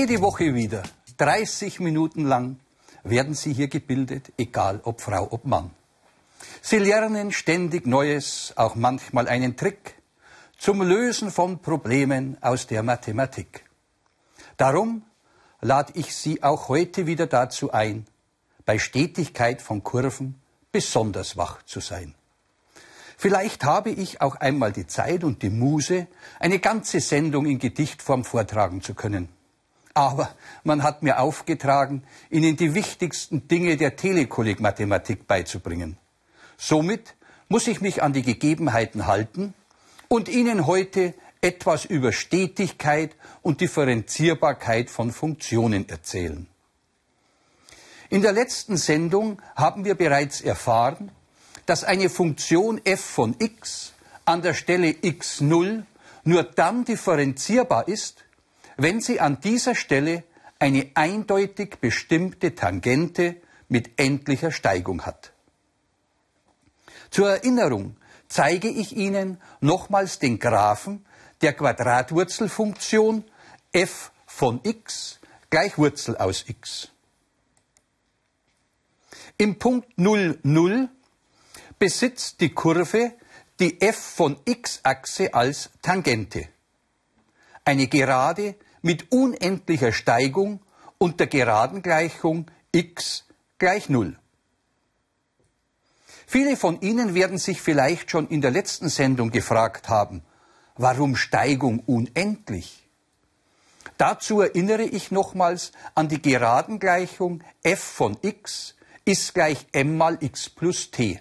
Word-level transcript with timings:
Jede 0.00 0.22
Woche 0.22 0.54
wieder, 0.54 0.82
30 1.18 1.78
Minuten 1.80 2.24
lang, 2.24 2.58
werden 3.04 3.34
sie 3.34 3.52
hier 3.52 3.68
gebildet, 3.68 4.32
egal 4.38 4.80
ob 4.84 5.02
Frau, 5.02 5.28
ob 5.30 5.44
Mann. 5.44 5.72
Sie 6.62 6.78
lernen 6.78 7.32
ständig 7.32 7.86
Neues, 7.86 8.54
auch 8.56 8.76
manchmal 8.76 9.28
einen 9.28 9.58
Trick 9.58 9.96
zum 10.56 10.80
Lösen 10.80 11.30
von 11.30 11.58
Problemen 11.58 12.38
aus 12.40 12.66
der 12.66 12.82
Mathematik. 12.82 13.66
Darum 14.56 15.02
lade 15.60 15.92
ich 15.96 16.16
Sie 16.16 16.42
auch 16.42 16.70
heute 16.70 17.06
wieder 17.06 17.26
dazu 17.26 17.70
ein, 17.70 18.06
bei 18.64 18.78
Stetigkeit 18.78 19.60
von 19.60 19.84
Kurven 19.84 20.40
besonders 20.72 21.36
wach 21.36 21.62
zu 21.64 21.80
sein. 21.80 22.14
Vielleicht 23.18 23.64
habe 23.64 23.90
ich 23.90 24.22
auch 24.22 24.36
einmal 24.36 24.72
die 24.72 24.86
Zeit 24.86 25.24
und 25.24 25.42
die 25.42 25.50
Muse, 25.50 26.06
eine 26.38 26.58
ganze 26.58 27.00
Sendung 27.00 27.44
in 27.44 27.58
Gedichtform 27.58 28.24
vortragen 28.24 28.80
zu 28.80 28.94
können. 28.94 29.28
Aber 30.00 30.30
man 30.64 30.82
hat 30.82 31.02
mir 31.02 31.20
aufgetragen, 31.20 32.04
Ihnen 32.30 32.56
die 32.56 32.74
wichtigsten 32.74 33.48
Dinge 33.48 33.76
der 33.76 33.96
Telekolleg-Mathematik 33.96 35.26
beizubringen. 35.26 35.98
Somit 36.56 37.16
muss 37.50 37.66
ich 37.66 37.82
mich 37.82 38.02
an 38.02 38.14
die 38.14 38.22
Gegebenheiten 38.22 39.06
halten 39.06 39.52
und 40.08 40.30
Ihnen 40.30 40.66
heute 40.66 41.12
etwas 41.42 41.84
über 41.84 42.14
Stetigkeit 42.14 43.14
und 43.42 43.60
Differenzierbarkeit 43.60 44.88
von 44.88 45.12
Funktionen 45.12 45.86
erzählen. 45.86 46.46
In 48.08 48.22
der 48.22 48.32
letzten 48.32 48.78
Sendung 48.78 49.42
haben 49.54 49.84
wir 49.84 49.96
bereits 49.96 50.40
erfahren, 50.40 51.10
dass 51.66 51.84
eine 51.84 52.08
Funktion 52.08 52.80
f 52.84 53.02
von 53.02 53.36
x 53.38 53.92
an 54.24 54.40
der 54.40 54.54
Stelle 54.54 54.92
x0 54.92 55.84
nur 56.24 56.42
dann 56.42 56.86
differenzierbar 56.86 57.86
ist, 57.86 58.24
wenn 58.82 59.02
sie 59.02 59.20
an 59.20 59.40
dieser 59.42 59.74
Stelle 59.74 60.24
eine 60.58 60.90
eindeutig 60.94 61.80
bestimmte 61.80 62.54
Tangente 62.54 63.36
mit 63.68 64.00
endlicher 64.00 64.52
Steigung 64.52 65.04
hat. 65.04 65.32
Zur 67.10 67.28
Erinnerung 67.28 67.96
zeige 68.28 68.68
ich 68.68 68.96
Ihnen 68.96 69.38
nochmals 69.60 70.18
den 70.18 70.38
Graphen 70.38 71.04
der 71.42 71.52
Quadratwurzelfunktion 71.52 73.24
f 73.72 74.12
von 74.26 74.60
x 74.62 75.20
gleich 75.50 75.76
Wurzel 75.76 76.16
aus 76.16 76.46
x. 76.48 76.88
Im 79.36 79.58
Punkt 79.58 79.98
0, 79.98 80.38
0 80.42 80.88
besitzt 81.78 82.40
die 82.40 82.54
Kurve 82.54 83.12
die 83.58 83.78
f 83.82 83.98
von 83.98 84.40
x-Achse 84.46 85.34
als 85.34 85.68
Tangente. 85.82 86.48
Eine 87.64 87.86
Gerade 87.86 88.54
mit 88.82 89.12
unendlicher 89.12 89.92
Steigung 89.92 90.60
und 90.98 91.20
der 91.20 91.26
Geradengleichung 91.26 92.46
x 92.72 93.24
gleich 93.58 93.88
0. 93.88 94.18
Viele 96.26 96.56
von 96.56 96.80
Ihnen 96.80 97.14
werden 97.14 97.38
sich 97.38 97.60
vielleicht 97.60 98.10
schon 98.10 98.28
in 98.28 98.40
der 98.40 98.52
letzten 98.52 98.88
Sendung 98.88 99.30
gefragt 99.30 99.88
haben, 99.88 100.22
warum 100.76 101.16
Steigung 101.16 101.80
unendlich? 101.80 102.88
Dazu 103.98 104.40
erinnere 104.40 104.84
ich 104.84 105.10
nochmals 105.10 105.72
an 105.94 106.08
die 106.08 106.22
Geradengleichung 106.22 107.42
f 107.62 107.80
von 107.80 108.16
x 108.22 108.76
ist 109.04 109.34
gleich 109.34 109.66
m 109.72 109.96
mal 109.96 110.18
x 110.20 110.48
plus 110.48 110.90
t. 110.90 111.20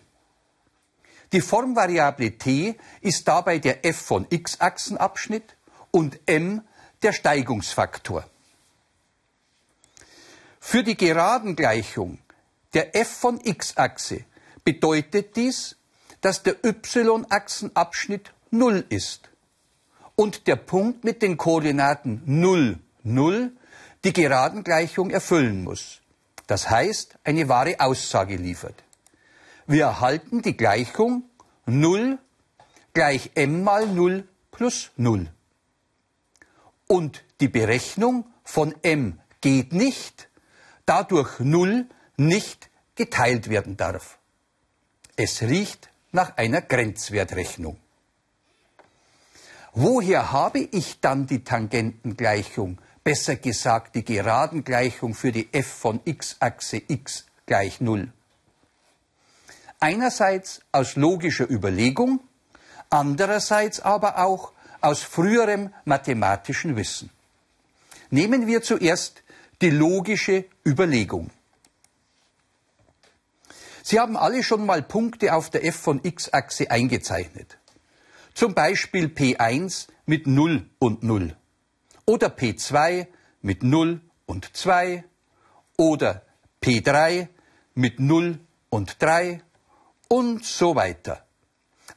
Die 1.34 1.42
Formvariable 1.42 2.38
t 2.38 2.76
ist 3.02 3.28
dabei 3.28 3.60
der 3.60 3.86
f 3.86 3.98
von 3.98 4.28
x-Achsenabschnitt 4.30 5.56
und 5.92 6.20
m 6.26 6.62
der 7.02 7.14
Steigungsfaktor. 7.14 8.26
Für 10.60 10.84
die 10.84 10.98
Geradengleichung 10.98 12.20
der 12.74 12.96
f 12.96 13.08
von 13.08 13.40
x-Achse 13.44 14.26
bedeutet 14.64 15.36
dies, 15.36 15.78
dass 16.22 16.44
der 16.44 16.64
y-Achsenabschnitt 16.64 18.32
0 18.52 18.86
ist 18.90 19.30
und 20.16 20.48
der 20.48 20.58
Punkt 20.58 21.04
mit 21.04 21.22
den 21.22 21.38
Koordinaten 21.38 22.22
0, 22.26 22.78
0 23.04 23.52
die 24.04 24.14
Geradengleichung 24.14 25.10
erfüllen 25.12 25.64
muss. 25.64 26.02
Das 26.48 26.70
heißt, 26.70 27.18
eine 27.24 27.48
wahre 27.48 27.80
Aussage 27.80 28.36
liefert. 28.36 28.84
Wir 29.66 29.86
erhalten 29.86 30.42
die 30.42 30.58
Gleichung 30.58 31.24
0 31.66 32.20
gleich 32.94 33.32
m 33.36 33.64
mal 33.64 33.88
0 33.88 34.28
plus 34.52 34.92
0. 34.98 35.32
Und 36.92 37.24
die 37.40 37.50
Berechnung 37.50 38.26
von 38.44 38.74
m 38.82 39.20
geht 39.42 39.74
nicht, 39.74 40.28
da 40.88 41.04
durch 41.04 41.40
0 41.40 41.88
nicht 42.18 42.72
geteilt 42.96 43.48
werden 43.48 43.78
darf. 43.78 44.18
Es 45.16 45.44
riecht 45.44 45.92
nach 46.12 46.36
einer 46.38 46.62
Grenzwertrechnung. 46.62 47.78
Woher 49.74 50.32
habe 50.32 50.62
ich 50.62 51.00
dann 51.00 51.28
die 51.28 51.44
Tangentengleichung, 51.44 52.80
besser 53.04 53.36
gesagt 53.36 53.94
die 53.94 54.04
Geradengleichung 54.04 55.14
für 55.14 55.32
die 55.32 55.48
f 55.54 55.68
von 55.68 56.02
x-Achse 56.04 56.82
x 56.88 57.28
gleich 57.46 57.82
0? 57.82 58.12
Einerseits 59.80 60.62
aus 60.72 60.96
logischer 60.96 61.48
Überlegung, 61.48 62.20
andererseits 62.90 63.80
aber 63.80 64.18
auch 64.18 64.54
aus 64.82 65.02
früherem 65.02 65.74
mathematischen 65.86 66.76
Wissen. 66.76 67.10
Nehmen 68.10 68.48
wir 68.48 68.62
zuerst 68.62 69.24
die 69.62 69.70
logische 69.70 70.46
Überlegung. 70.66 71.30
Sie 73.84 74.00
haben 74.00 74.18
alle 74.18 74.44
schon 74.44 74.66
mal 74.66 74.82
Punkte 74.82 75.34
auf 75.34 75.50
der 75.50 75.66
f 75.66 75.76
von 75.76 76.00
x-Achse 76.04 76.70
eingezeichnet. 76.70 77.58
Zum 78.34 78.54
Beispiel 78.54 79.08
P1 79.08 79.88
mit 80.06 80.28
0 80.28 80.70
und 80.80 81.04
0 81.04 81.36
oder 82.06 82.28
P2 82.28 83.08
mit 83.42 83.64
0 83.64 84.02
und 84.26 84.56
2 84.56 85.04
oder 85.78 86.24
P3 86.62 87.28
mit 87.74 88.00
0 88.00 88.40
und 88.70 89.02
3 89.02 89.42
und 90.08 90.46
so 90.46 90.76
weiter. 90.76 91.26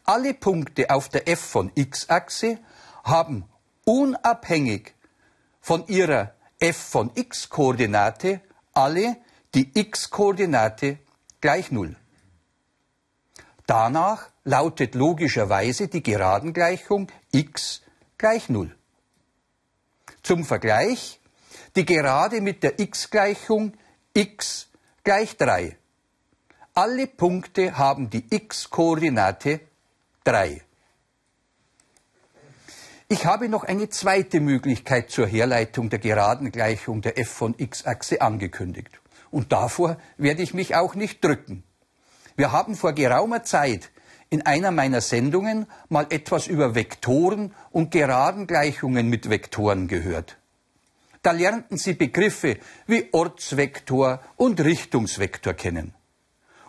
Alle 0.04 0.34
Punkte 0.34 0.91
auf 0.91 1.09
der 1.09 1.28
f 1.28 1.41
von 1.41 1.72
x-Achse 1.75 2.59
haben 3.03 3.45
unabhängig 3.85 4.95
von 5.61 5.87
ihrer 5.89 6.35
f 6.59 6.77
von 6.77 7.11
x-Koordinate 7.15 8.41
alle 8.73 9.17
die 9.55 9.71
x-Koordinate 9.75 10.99
gleich 11.41 11.71
0. 11.71 11.97
Danach 13.67 14.29
lautet 14.45 14.95
logischerweise 14.95 15.89
die 15.89 16.03
Geradengleichung 16.03 17.11
x 17.33 17.83
gleich 18.19 18.49
0. 18.49 18.75
Zum 20.23 20.45
Vergleich 20.45 21.21
die 21.75 21.85
Gerade 21.85 22.41
mit 22.41 22.62
der 22.62 22.79
x-Gleichung 22.79 23.73
x 24.15 24.69
gleich 25.05 25.37
3. 25.37 25.77
Alle 26.75 27.07
Punkte 27.07 27.77
haben 27.77 28.11
die 28.11 28.25
x-Koordinate 28.31 29.61
3. 30.25 30.62
Ich 33.12 33.27
habe 33.27 33.50
noch 33.50 33.65
eine 33.65 33.91
zweite 33.91 34.41
Möglichkeit 34.41 35.11
zur 35.11 35.27
Herleitung 35.27 35.91
der 35.91 35.99
Geradengleichung 35.99 37.03
der 37.03 37.19
f 37.19 37.29
von 37.29 37.55
x-Achse 37.59 38.23
angekündigt. 38.23 39.03
Und 39.31 39.53
davor 39.53 39.99
werde 40.17 40.41
ich 40.41 40.55
mich 40.55 40.75
auch 40.76 40.94
nicht 40.94 41.23
drücken. 41.23 41.62
Wir 42.37 42.53
haben 42.53 42.75
vor 42.75 42.94
geraumer 42.94 43.43
Zeit 43.43 43.91
in 44.31 44.47
einer 44.47 44.70
meiner 44.70 45.03
Sendungen 45.03 45.67
mal 45.91 46.06
etwas 46.09 46.47
über 46.47 46.75
Vektoren 46.75 47.55
und 47.70 47.91
Geradengleichungen 47.91 49.11
mit 49.11 49.29
Vektoren 49.29 49.88
gehört. 49.88 50.38
Da 51.20 51.32
lernten 51.32 51.76
Sie 51.76 51.93
Begriffe 51.93 52.56
wie 52.87 53.11
Ortsvektor 53.12 54.23
und 54.37 54.59
Richtungsvektor 54.59 55.53
kennen. 55.53 55.93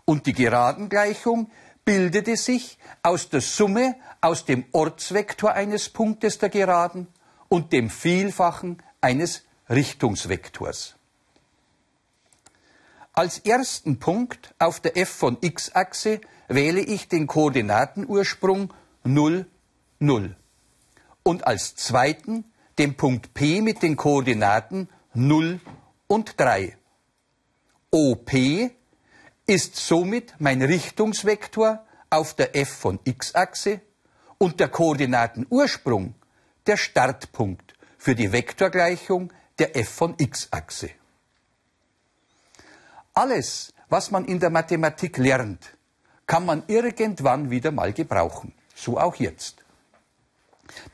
Und 0.04 0.26
die 0.26 0.34
Geradengleichung 0.34 1.50
bildete 1.86 2.38
sich 2.38 2.78
aus 3.02 3.30
der 3.30 3.42
Summe 3.42 3.96
aus 4.22 4.46
dem 4.46 4.66
Ortsvektor 4.72 5.54
eines 5.54 5.90
Punktes 5.90 6.38
der 6.38 6.50
Geraden 6.50 7.08
und 7.50 7.74
dem 7.74 7.90
Vielfachen 7.90 8.82
eines 9.02 9.44
Richtungsvektors. 9.70 10.96
Als 13.14 13.40
ersten 13.40 14.00
Punkt 14.00 14.56
auf 14.58 14.80
der 14.80 14.98
f 14.98 15.10
von 15.10 15.38
x-Achse 15.40 16.22
wähle 16.48 16.82
ich 16.82 17.10
den 17.10 17.28
Koordinatenursprung 17.28 18.74
0, 19.04 19.46
0. 20.00 20.36
Und 21.22 21.46
als 21.46 21.76
zweiten 21.76 22.46
den 22.80 22.96
Punkt 22.98 23.34
P 23.34 23.62
mit 23.62 23.84
den 23.84 23.98
Koordinaten 23.98 24.90
0 25.14 25.60
und 26.08 26.40
3. 26.40 26.76
OP 27.92 28.32
ist 29.54 29.76
somit 29.76 30.34
mein 30.40 30.64
Richtungsvektor 30.64 31.86
auf 32.10 32.34
der 32.34 32.56
f 32.56 32.70
von 32.70 33.00
x-Achse 33.04 33.82
und 34.40 34.60
der 34.60 34.70
Koordinatenursprung 34.70 36.16
der 36.66 36.76
Startpunkt 36.76 37.76
für 38.00 38.16
die 38.16 38.32
Vektorgleichung 38.32 39.32
der 39.60 39.78
f 39.78 39.90
von 39.90 40.16
x-Achse. 40.18 40.90
Alles, 43.14 43.74
was 43.90 44.10
man 44.10 44.26
in 44.26 44.40
der 44.40 44.50
Mathematik 44.50 45.18
lernt, 45.18 45.78
kann 46.26 46.48
man 46.48 46.64
irgendwann 46.66 47.52
wieder 47.52 47.70
mal 47.72 47.94
gebrauchen. 47.94 48.56
So 48.74 48.98
auch 49.00 49.18
jetzt. 49.18 49.64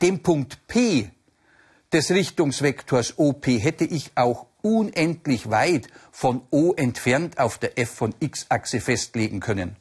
Den 0.02 0.22
Punkt 0.22 0.66
P 0.66 1.10
des 1.90 2.10
Richtungsvektors 2.10 3.14
OP 3.16 3.46
hätte 3.46 3.84
ich 3.86 4.12
auch 4.16 4.49
unendlich 4.62 5.50
weit 5.50 5.88
von 6.10 6.42
O 6.50 6.72
entfernt 6.74 7.38
auf 7.38 7.58
der 7.58 7.78
f 7.78 7.90
von 7.90 8.14
x-Achse 8.18 8.80
festlegen 8.80 9.40
können. 9.40 9.76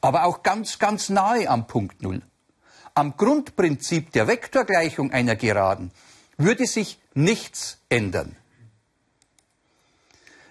Aber 0.00 0.24
auch 0.24 0.42
ganz, 0.42 0.78
ganz 0.78 1.08
nahe 1.08 1.48
am 1.48 1.66
Punkt 1.66 2.02
Null. 2.02 2.22
Am 2.94 3.16
Grundprinzip 3.16 4.12
der 4.12 4.26
Vektorgleichung 4.26 5.12
einer 5.12 5.36
Geraden 5.36 5.90
würde 6.36 6.66
sich 6.66 7.00
nichts 7.14 7.78
ändern. 7.88 8.36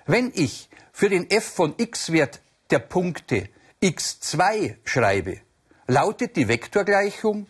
Wenn 0.05 0.31
ich 0.33 0.69
für 0.91 1.09
den 1.09 1.29
f 1.29 1.45
von 1.45 1.75
x-Wert 1.77 2.39
der 2.69 2.79
Punkte 2.79 3.49
x2 3.83 4.75
schreibe, 4.83 5.39
lautet 5.87 6.35
die 6.35 6.47
Vektorgleichung 6.47 7.47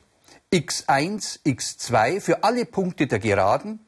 x1, 0.54 1.40
x2 1.46 2.20
für 2.20 2.44
alle 2.44 2.66
Punkte 2.66 3.08
der 3.08 3.20
Geraden 3.20 3.80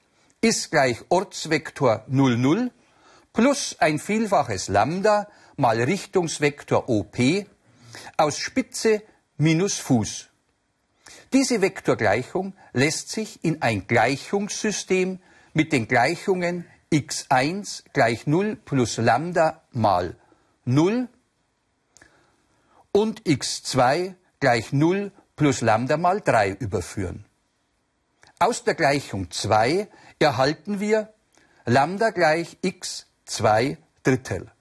ist 0.44 0.72
gleich 0.72 0.98
Ortsvektor 1.08 2.04
0, 2.08 2.36
0 2.36 2.72
plus 3.32 3.78
ein 3.80 3.98
Vielfaches 3.98 4.68
Lambda 4.68 5.30
mal 5.56 5.82
Richtungsvektor 5.82 6.90
OP 6.90 7.18
aus 8.18 8.38
Spitze 8.40 9.04
minus 9.38 9.78
Fuß. 9.78 10.28
Diese 11.32 11.62
Vektorgleichung 11.62 12.54
lässt 12.74 13.10
sich 13.10 13.42
in 13.46 13.62
ein 13.62 13.88
Gleichungssystem 13.88 15.20
mit 15.54 15.72
den 15.72 15.88
Gleichungen 15.88 16.66
x1 16.92 17.84
gleich 17.94 18.28
0 18.28 18.58
plus 18.58 18.98
Lambda 18.98 19.62
mal 19.72 20.18
0 20.66 21.08
und 22.92 23.22
x2 23.22 24.16
gleich 24.42 24.74
0 24.74 25.14
plus 25.38 25.62
Lambda 25.62 25.96
mal 25.96 26.20
3 26.20 26.50
überführen. 26.50 27.24
Aus 28.40 28.66
der 28.66 28.76
Gleichung 28.76 29.32
2 29.32 29.88
erhalten 30.24 30.80
wir 30.80 31.14
Lambda 31.66 32.10
gleich 32.10 32.58
x 32.62 33.08
2 33.26 33.78
Drittel. 34.04 34.52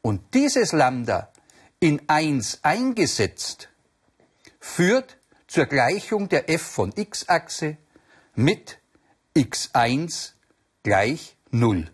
Und 0.00 0.34
dieses 0.34 0.72
Lambda 0.72 1.32
in 1.80 2.08
1 2.08 2.60
eingesetzt 2.62 3.68
führt 4.60 5.16
zur 5.46 5.66
Gleichung 5.66 6.28
der 6.28 6.48
f 6.48 6.62
von 6.62 6.92
x-Achse 6.94 7.76
mit 8.34 8.78
x1 9.36 10.32
gleich 10.82 11.36
0. 11.50 11.90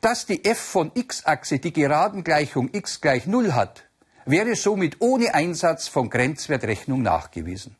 Dass 0.00 0.26
die 0.26 0.44
f 0.44 0.58
von 0.58 0.90
x-Achse 0.94 1.58
die 1.58 1.72
Geradengleichung 1.72 2.70
x 2.72 3.00
gleich 3.00 3.26
0 3.26 3.54
hat, 3.54 3.84
wäre 4.24 4.56
somit 4.56 5.00
ohne 5.00 5.34
Einsatz 5.34 5.88
von 5.88 6.10
Grenzwertrechnung 6.10 7.02
nachgewiesen. 7.02 7.76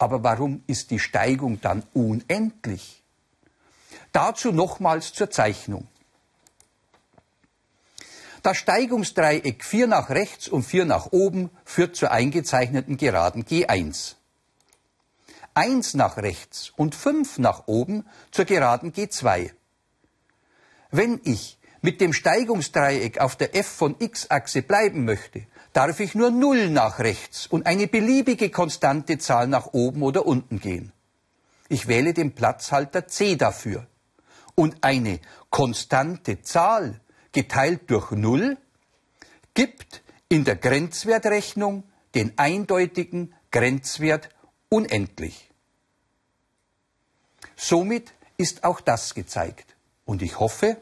Aber 0.00 0.24
warum 0.24 0.64
ist 0.66 0.90
die 0.90 0.98
Steigung 0.98 1.60
dann 1.60 1.82
unendlich? 1.92 3.04
Dazu 4.12 4.50
nochmals 4.50 5.12
zur 5.12 5.30
Zeichnung. 5.30 5.86
Das 8.42 8.56
Steigungsdreieck 8.56 9.62
4 9.62 9.88
nach 9.88 10.08
rechts 10.08 10.48
und 10.48 10.62
4 10.62 10.86
nach 10.86 11.12
oben 11.12 11.50
führt 11.66 11.96
zur 11.96 12.12
eingezeichneten 12.12 12.96
Geraden 12.96 13.44
G1. 13.44 14.14
1 15.52 15.92
nach 15.92 16.16
rechts 16.16 16.72
und 16.76 16.94
5 16.94 17.38
nach 17.38 17.64
oben 17.66 18.06
zur 18.30 18.46
Geraden 18.46 18.94
G2. 18.94 19.50
Wenn 20.90 21.20
ich 21.24 21.58
mit 21.82 22.00
dem 22.00 22.14
Steigungsdreieck 22.14 23.18
auf 23.18 23.36
der 23.36 23.54
f 23.54 23.66
von 23.66 23.96
x-Achse 23.98 24.62
bleiben 24.62 25.04
möchte, 25.04 25.46
darf 25.72 26.00
ich 26.00 26.14
nur 26.14 26.30
0 26.30 26.70
nach 26.70 26.98
rechts 26.98 27.46
und 27.46 27.66
eine 27.66 27.86
beliebige 27.86 28.50
konstante 28.50 29.18
Zahl 29.18 29.46
nach 29.46 29.66
oben 29.72 30.02
oder 30.02 30.26
unten 30.26 30.60
gehen. 30.60 30.92
Ich 31.68 31.86
wähle 31.86 32.12
den 32.12 32.34
Platzhalter 32.34 33.06
c 33.06 33.36
dafür. 33.36 33.86
Und 34.56 34.78
eine 34.82 35.20
konstante 35.50 36.42
Zahl 36.42 37.00
geteilt 37.32 37.90
durch 37.90 38.10
Null 38.10 38.58
gibt 39.54 40.02
in 40.28 40.44
der 40.44 40.56
Grenzwertrechnung 40.56 41.84
den 42.14 42.36
eindeutigen 42.38 43.34
Grenzwert 43.50 44.30
unendlich. 44.68 45.50
Somit 47.56 48.12
ist 48.36 48.64
auch 48.64 48.80
das 48.80 49.14
gezeigt. 49.14 49.76
Und 50.04 50.22
ich 50.22 50.40
hoffe, 50.40 50.76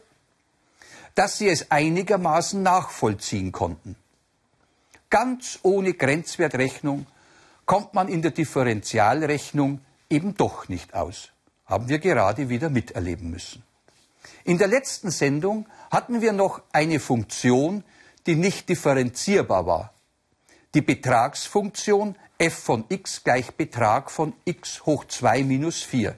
dass 1.14 1.38
Sie 1.38 1.48
es 1.48 1.70
einigermaßen 1.70 2.62
nachvollziehen 2.62 3.52
konnten. 3.52 3.96
Ganz 5.10 5.58
ohne 5.62 5.94
Grenzwertrechnung 5.94 7.06
kommt 7.64 7.94
man 7.94 8.08
in 8.08 8.22
der 8.22 8.30
Differentialrechnung 8.30 9.80
eben 10.10 10.34
doch 10.34 10.68
nicht 10.68 10.94
aus. 10.94 11.30
Haben 11.66 11.88
wir 11.88 11.98
gerade 11.98 12.48
wieder 12.48 12.70
miterleben 12.70 13.30
müssen. 13.30 13.62
In 14.44 14.58
der 14.58 14.68
letzten 14.68 15.10
Sendung 15.10 15.66
hatten 15.90 16.20
wir 16.20 16.32
noch 16.32 16.62
eine 16.72 17.00
Funktion, 17.00 17.84
die 18.26 18.36
nicht 18.36 18.68
differenzierbar 18.68 19.66
war. 19.66 19.92
Die 20.74 20.82
Betragsfunktion 20.82 22.16
f 22.38 22.54
von 22.54 22.84
x 22.88 23.24
gleich 23.24 23.52
Betrag 23.54 24.10
von 24.10 24.32
x 24.44 24.84
hoch 24.86 25.04
2 25.06 25.44
minus 25.44 25.82
4. 25.82 26.16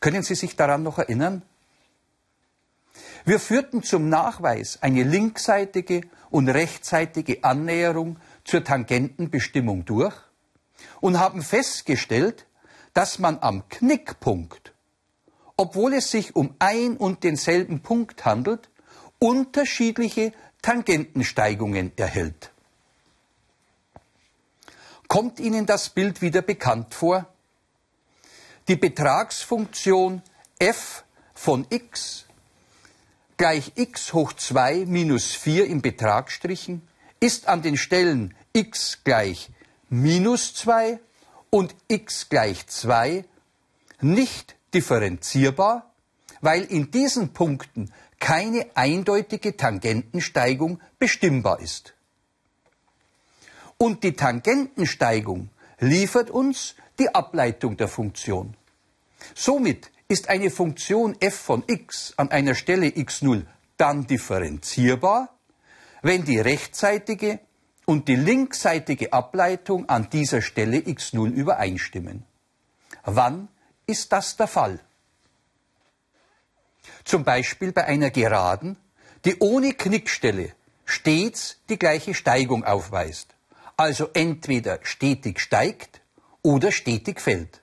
Können 0.00 0.22
Sie 0.22 0.34
sich 0.34 0.56
daran 0.56 0.82
noch 0.82 0.98
erinnern? 0.98 1.42
Wir 3.24 3.38
führten 3.38 3.82
zum 3.82 4.08
Nachweis 4.08 4.82
eine 4.82 5.04
linksseitige 5.04 6.02
und 6.32 6.48
rechtsseitige 6.48 7.44
Annäherung 7.44 8.18
zur 8.44 8.64
Tangentenbestimmung 8.64 9.84
durch 9.84 10.14
und 11.00 11.18
haben 11.18 11.42
festgestellt, 11.42 12.46
dass 12.94 13.18
man 13.18 13.38
am 13.40 13.68
Knickpunkt, 13.68 14.72
obwohl 15.56 15.94
es 15.94 16.10
sich 16.10 16.34
um 16.34 16.54
ein 16.58 16.96
und 16.96 17.22
denselben 17.22 17.80
Punkt 17.80 18.24
handelt, 18.24 18.70
unterschiedliche 19.18 20.32
Tangentensteigungen 20.62 21.92
erhält. 21.96 22.50
Kommt 25.08 25.38
Ihnen 25.40 25.66
das 25.66 25.90
Bild 25.90 26.22
wieder 26.22 26.42
bekannt 26.42 26.94
vor? 26.94 27.26
Die 28.68 28.76
Betragsfunktion 28.76 30.22
f 30.58 31.04
von 31.34 31.66
x 31.68 32.26
gleich 33.42 33.72
x 33.74 34.12
hoch 34.12 34.34
2 34.34 34.86
minus 34.86 35.34
4 35.34 35.66
im 35.66 35.82
Betragsstrichen 35.82 36.80
ist 37.18 37.48
an 37.48 37.60
den 37.60 37.76
Stellen 37.76 38.36
x 38.52 39.00
gleich 39.02 39.50
minus 39.88 40.54
2 40.54 41.00
und 41.50 41.74
x 41.88 42.28
gleich 42.28 42.64
2 42.68 43.24
nicht 44.00 44.54
differenzierbar, 44.72 45.90
weil 46.40 46.62
in 46.62 46.92
diesen 46.92 47.32
Punkten 47.32 47.92
keine 48.20 48.64
eindeutige 48.76 49.56
Tangentensteigung 49.56 50.80
bestimmbar 51.00 51.58
ist. 51.58 51.94
Und 53.76 54.04
die 54.04 54.12
Tangentensteigung 54.12 55.48
liefert 55.80 56.30
uns 56.30 56.76
die 57.00 57.12
Ableitung 57.12 57.76
der 57.76 57.88
Funktion. 57.88 58.56
Somit 59.34 59.90
ist 60.12 60.28
eine 60.28 60.50
Funktion 60.50 61.16
f 61.20 61.34
von 61.34 61.64
x 61.66 62.12
an 62.18 62.30
einer 62.30 62.54
Stelle 62.54 62.88
x0 62.88 63.46
dann 63.78 64.06
differenzierbar, 64.06 65.30
wenn 66.02 66.22
die 66.26 66.38
rechtsseitige 66.38 67.40
und 67.86 68.08
die 68.08 68.16
linksseitige 68.16 69.14
Ableitung 69.14 69.88
an 69.88 70.10
dieser 70.10 70.42
Stelle 70.42 70.76
x0 70.76 71.30
übereinstimmen. 71.30 72.26
Wann 73.04 73.48
ist 73.86 74.12
das 74.12 74.36
der 74.36 74.48
Fall? 74.48 74.80
Zum 77.04 77.24
Beispiel 77.24 77.72
bei 77.72 77.86
einer 77.86 78.10
Geraden, 78.10 78.76
die 79.24 79.38
ohne 79.38 79.72
Knickstelle 79.72 80.52
stets 80.84 81.56
die 81.70 81.78
gleiche 81.78 82.12
Steigung 82.12 82.64
aufweist, 82.64 83.34
also 83.78 84.10
entweder 84.12 84.80
stetig 84.82 85.40
steigt 85.40 86.02
oder 86.42 86.70
stetig 86.70 87.18
fällt 87.18 87.61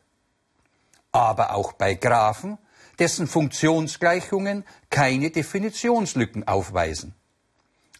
aber 1.11 1.55
auch 1.55 1.73
bei 1.73 1.95
Graphen, 1.95 2.57
dessen 2.99 3.27
Funktionsgleichungen 3.27 4.65
keine 4.89 5.31
Definitionslücken 5.31 6.47
aufweisen. 6.47 7.13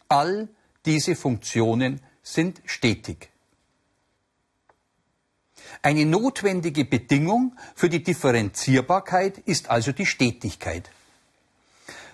All 0.08 0.50
diese 0.86 1.16
Funktionen 1.16 2.02
sind 2.22 2.62
stetig. 2.66 3.30
Eine 5.82 6.06
notwendige 6.06 6.84
Bedingung 6.84 7.56
für 7.76 7.90
die 7.90 8.04
Differenzierbarkeit 8.04 9.38
ist 9.38 9.70
also 9.70 9.92
die 9.92 10.06
Stetigkeit. 10.06 10.90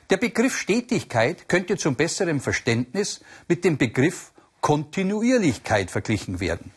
Der 0.09 0.17
Begriff 0.17 0.57
Stetigkeit 0.57 1.49
könnte 1.49 1.77
zum 1.77 1.95
besseren 1.95 2.39
Verständnis 2.39 3.21
mit 3.47 3.63
dem 3.63 3.77
Begriff 3.77 4.33
Kontinuierlichkeit 4.61 5.89
verglichen 5.89 6.39
werden. 6.39 6.71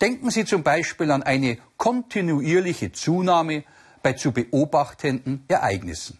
Denken 0.00 0.30
Sie 0.30 0.44
zum 0.44 0.62
Beispiel 0.62 1.10
an 1.10 1.22
eine 1.22 1.58
kontinuierliche 1.76 2.92
Zunahme 2.92 3.64
bei 4.02 4.12
zu 4.12 4.32
beobachtenden 4.32 5.44
Ereignissen. 5.48 6.18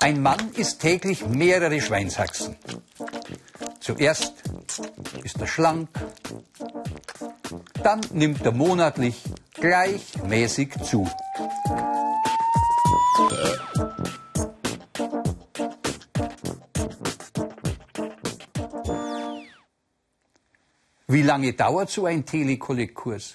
Ein 0.00 0.22
Mann 0.22 0.50
isst 0.56 0.80
täglich 0.80 1.26
mehrere 1.26 1.80
Schweinshaxen. 1.80 2.56
Zuerst 3.80 4.34
ist 5.22 5.40
er 5.40 5.46
schlank, 5.46 5.88
dann 7.82 8.00
nimmt 8.12 8.44
er 8.44 8.52
monatlich 8.52 9.22
gleichmäßig 9.54 10.74
zu. 10.82 11.08
Wie 21.12 21.22
lange 21.22 21.54
dauert 21.54 21.90
so 21.90 22.06
ein 22.06 22.24
Telekollegkurs? 22.24 23.34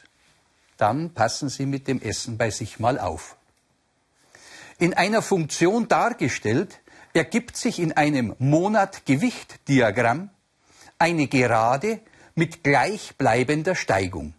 Dann 0.77 1.13
passen 1.13 1.50
Sie 1.50 1.65
mit 1.65 1.89
dem 1.89 2.01
Essen 2.01 2.38
bei 2.38 2.50
sich 2.50 2.79
mal 2.79 2.98
auf. 2.98 3.36
In 4.79 4.94
einer 4.94 5.22
Funktion 5.22 5.89
dargestellt 5.89 6.79
ergibt 7.12 7.58
sich 7.58 7.79
in 7.79 7.91
einem 7.91 8.34
Monat-Gewicht-Diagramm 8.39 10.29
eine 11.00 11.27
Gerade 11.27 12.00
mit 12.34 12.63
gleichbleibender 12.63 13.75
Steigung. 13.75 14.36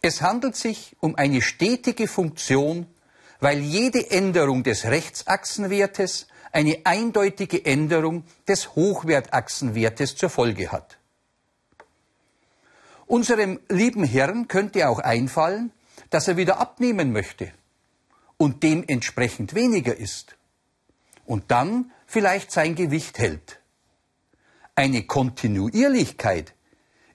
Es 0.00 0.20
handelt 0.20 0.56
sich 0.56 0.96
um 0.98 1.14
eine 1.14 1.42
stetige 1.42 2.08
Funktion, 2.08 2.88
weil 3.38 3.60
jede 3.60 4.10
Änderung 4.10 4.64
des 4.64 4.84
Rechtsachsenwertes 4.84 6.26
eine 6.50 6.80
eindeutige 6.82 7.64
Änderung 7.64 8.24
des 8.48 8.74
Hochwertachsenwertes 8.74 10.16
zur 10.16 10.30
Folge 10.30 10.72
hat. 10.72 10.97
Unserem 13.08 13.58
lieben 13.70 14.04
Herrn 14.04 14.48
könnte 14.48 14.86
auch 14.86 14.98
einfallen, 14.98 15.72
dass 16.10 16.28
er 16.28 16.36
wieder 16.36 16.60
abnehmen 16.60 17.10
möchte 17.10 17.50
und 18.36 18.62
dementsprechend 18.62 19.54
weniger 19.54 19.96
ist 19.96 20.36
und 21.24 21.50
dann 21.50 21.90
vielleicht 22.06 22.52
sein 22.52 22.74
Gewicht 22.74 23.18
hält. 23.18 23.60
Eine 24.74 25.04
Kontinuierlichkeit 25.04 26.52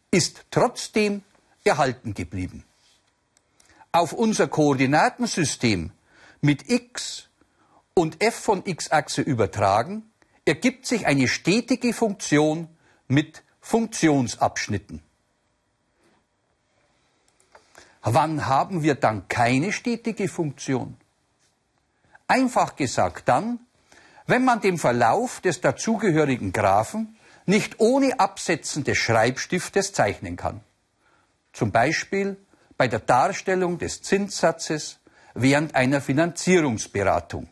ist 0.10 0.46
trotzdem 0.50 1.22
erhalten 1.64 2.16
geblieben. 2.16 2.64
Auf 3.92 4.14
unser 4.14 4.48
Koordinatensystem 4.48 5.92
mit 6.42 6.72
x 6.72 7.30
und 7.94 8.24
f 8.24 8.34
von 8.34 8.64
x-Achse 8.66 9.22
übertragen, 9.22 10.12
ergibt 10.44 10.88
sich 10.88 11.06
eine 11.06 11.28
stetige 11.28 11.94
Funktion 11.94 12.68
mit 13.08 13.44
Funktionsabschnitten. 13.62 15.04
Wann 18.04 18.46
haben 18.48 18.84
wir 18.84 18.96
dann 18.96 19.28
keine 19.30 19.72
stetige 19.72 20.28
Funktion? 20.28 20.98
Einfach 22.28 22.76
gesagt 22.76 23.30
dann, 23.30 23.60
wenn 24.28 24.44
man 24.44 24.60
den 24.62 24.78
Verlauf 24.78 25.40
des 25.40 25.62
dazugehörigen 25.62 26.52
Graphen 26.52 27.18
nicht 27.46 27.80
ohne 27.80 28.20
Absetzen 28.20 28.84
des 28.84 28.98
Schreibstiftes 28.98 29.94
zeichnen 29.94 30.36
kann. 30.36 30.62
Zum 31.54 31.72
Beispiel 31.72 32.38
bei 32.78 32.88
der 32.88 33.00
Darstellung 33.00 33.78
des 33.78 34.02
Zinssatzes 34.02 35.00
während 35.34 35.76
einer 35.76 36.02
Finanzierungsberatung. 36.02 37.48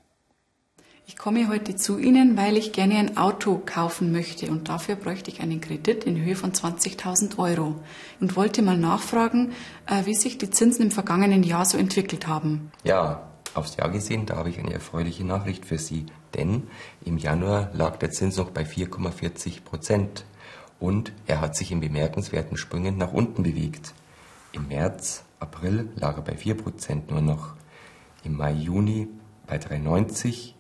Ich 1.11 1.17
komme 1.17 1.49
heute 1.49 1.75
zu 1.75 1.97
Ihnen, 1.97 2.37
weil 2.37 2.55
ich 2.55 2.71
gerne 2.71 2.95
ein 2.95 3.17
Auto 3.17 3.61
kaufen 3.65 4.13
möchte. 4.13 4.49
Und 4.49 4.69
dafür 4.69 4.95
bräuchte 4.95 5.29
ich 5.29 5.41
einen 5.41 5.59
Kredit 5.59 6.05
in 6.05 6.23
Höhe 6.23 6.37
von 6.37 6.53
20.000 6.53 7.37
Euro. 7.37 7.75
Und 8.21 8.37
wollte 8.37 8.61
mal 8.61 8.77
nachfragen, 8.77 9.51
äh, 9.87 10.05
wie 10.05 10.15
sich 10.15 10.37
die 10.37 10.49
Zinsen 10.49 10.85
im 10.85 10.91
vergangenen 10.91 11.43
Jahr 11.43 11.65
so 11.65 11.77
entwickelt 11.77 12.27
haben. 12.27 12.71
Ja, 12.85 13.29
aufs 13.53 13.75
Jahr 13.75 13.89
gesehen, 13.89 14.25
da 14.25 14.37
habe 14.37 14.49
ich 14.49 14.57
eine 14.57 14.71
erfreuliche 14.71 15.25
Nachricht 15.25 15.65
für 15.65 15.77
Sie, 15.77 16.05
denn 16.33 16.69
im 17.03 17.17
Januar 17.17 17.71
lag 17.73 17.97
der 17.97 18.11
Zins 18.11 18.37
noch 18.37 18.51
bei 18.51 18.63
4,40 18.63 19.65
Prozent. 19.65 20.23
Und 20.79 21.11
er 21.27 21.41
hat 21.41 21.57
sich 21.57 21.73
in 21.73 21.81
bemerkenswerten 21.81 22.55
Sprüngen 22.55 22.97
nach 22.97 23.11
unten 23.11 23.43
bewegt. 23.43 23.93
Im 24.53 24.69
März, 24.69 25.25
April 25.41 25.89
lag 25.97 26.15
er 26.15 26.23
bei 26.23 26.37
4 26.37 26.55
Prozent 26.55 27.11
nur 27.11 27.21
noch, 27.21 27.55
im 28.23 28.37
Mai, 28.37 28.53
Juni 28.53 29.09
bei 29.45 29.57
3,90 29.57 30.53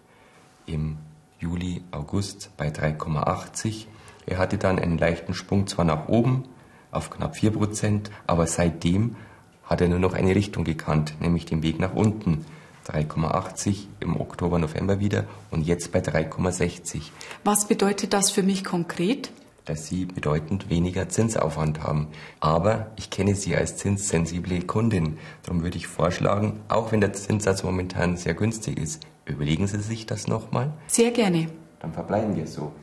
im 0.65 0.97
Juli, 1.39 1.81
August 1.91 2.51
bei 2.57 2.69
3,80. 2.69 3.85
Er 4.25 4.37
hatte 4.37 4.57
dann 4.57 4.79
einen 4.79 4.97
leichten 4.97 5.33
Sprung 5.33 5.67
zwar 5.67 5.85
nach 5.85 6.07
oben 6.07 6.45
auf 6.91 7.09
knapp 7.09 7.35
4 7.35 7.51
Prozent, 7.51 8.11
aber 8.27 8.47
seitdem 8.47 9.15
hat 9.63 9.81
er 9.81 9.87
nur 9.87 9.99
noch 9.99 10.13
eine 10.13 10.35
Richtung 10.35 10.63
gekannt, 10.63 11.15
nämlich 11.19 11.45
den 11.45 11.63
Weg 11.63 11.79
nach 11.79 11.93
unten. 11.93 12.45
3,80 12.87 13.85
im 13.99 14.19
Oktober, 14.19 14.57
November 14.57 14.99
wieder 14.99 15.25
und 15.51 15.65
jetzt 15.65 15.91
bei 15.91 15.99
3,60. 15.99 17.03
Was 17.43 17.67
bedeutet 17.67 18.13
das 18.13 18.31
für 18.31 18.43
mich 18.43 18.63
konkret? 18.63 19.31
Dass 19.71 19.87
Sie 19.87 20.03
bedeutend 20.03 20.69
weniger 20.69 21.07
Zinsaufwand 21.07 21.81
haben. 21.81 22.09
Aber 22.41 22.91
ich 22.97 23.09
kenne 23.09 23.35
Sie 23.35 23.55
als 23.55 23.77
zinssensible 23.77 24.63
Kundin. 24.63 25.17
Darum 25.43 25.63
würde 25.63 25.77
ich 25.77 25.87
vorschlagen, 25.87 26.59
auch 26.67 26.91
wenn 26.91 26.99
der 26.99 27.13
Zinssatz 27.13 27.63
momentan 27.63 28.17
sehr 28.17 28.33
günstig 28.33 28.77
ist, 28.77 29.05
Überlegen 29.23 29.67
Sie 29.67 29.79
sich 29.79 30.05
das 30.05 30.27
nochmal. 30.27 30.73
Sehr 30.87 31.11
gerne. 31.11 31.49
Dann 31.79 31.93
verbleiben 31.93 32.35
wir 32.35 32.47
so. 32.47 32.73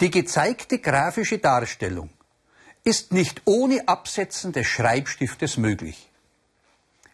Die 0.00 0.10
gezeigte 0.10 0.78
grafische 0.78 1.36
Darstellung 1.36 2.08
ist 2.82 3.12
nicht 3.12 3.42
ohne 3.44 3.86
Absetzen 3.86 4.52
des 4.52 4.66
Schreibstiftes 4.66 5.58
möglich. 5.58 6.08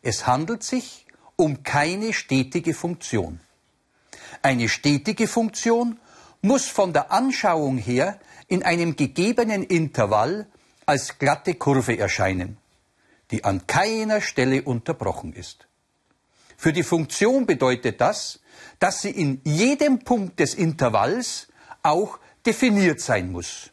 Es 0.02 0.28
handelt 0.28 0.62
sich 0.62 1.06
um 1.34 1.64
keine 1.64 2.12
stetige 2.12 2.72
Funktion. 2.72 3.40
Eine 4.42 4.68
stetige 4.68 5.26
Funktion 5.26 5.98
muss 6.40 6.66
von 6.66 6.92
der 6.92 7.10
Anschauung 7.10 7.78
her 7.78 8.20
in 8.52 8.62
einem 8.62 8.96
gegebenen 8.96 9.62
Intervall 9.62 10.46
als 10.84 11.18
glatte 11.18 11.54
Kurve 11.54 11.96
erscheinen, 11.96 12.58
die 13.30 13.44
an 13.44 13.66
keiner 13.66 14.20
Stelle 14.20 14.62
unterbrochen 14.62 15.32
ist. 15.32 15.66
Für 16.58 16.74
die 16.74 16.82
Funktion 16.82 17.46
bedeutet 17.46 18.02
das, 18.02 18.40
dass 18.78 19.00
sie 19.00 19.10
in 19.10 19.40
jedem 19.44 20.00
Punkt 20.00 20.38
des 20.38 20.52
Intervalls 20.52 21.48
auch 21.82 22.18
definiert 22.44 23.00
sein 23.00 23.32
muss. 23.32 23.70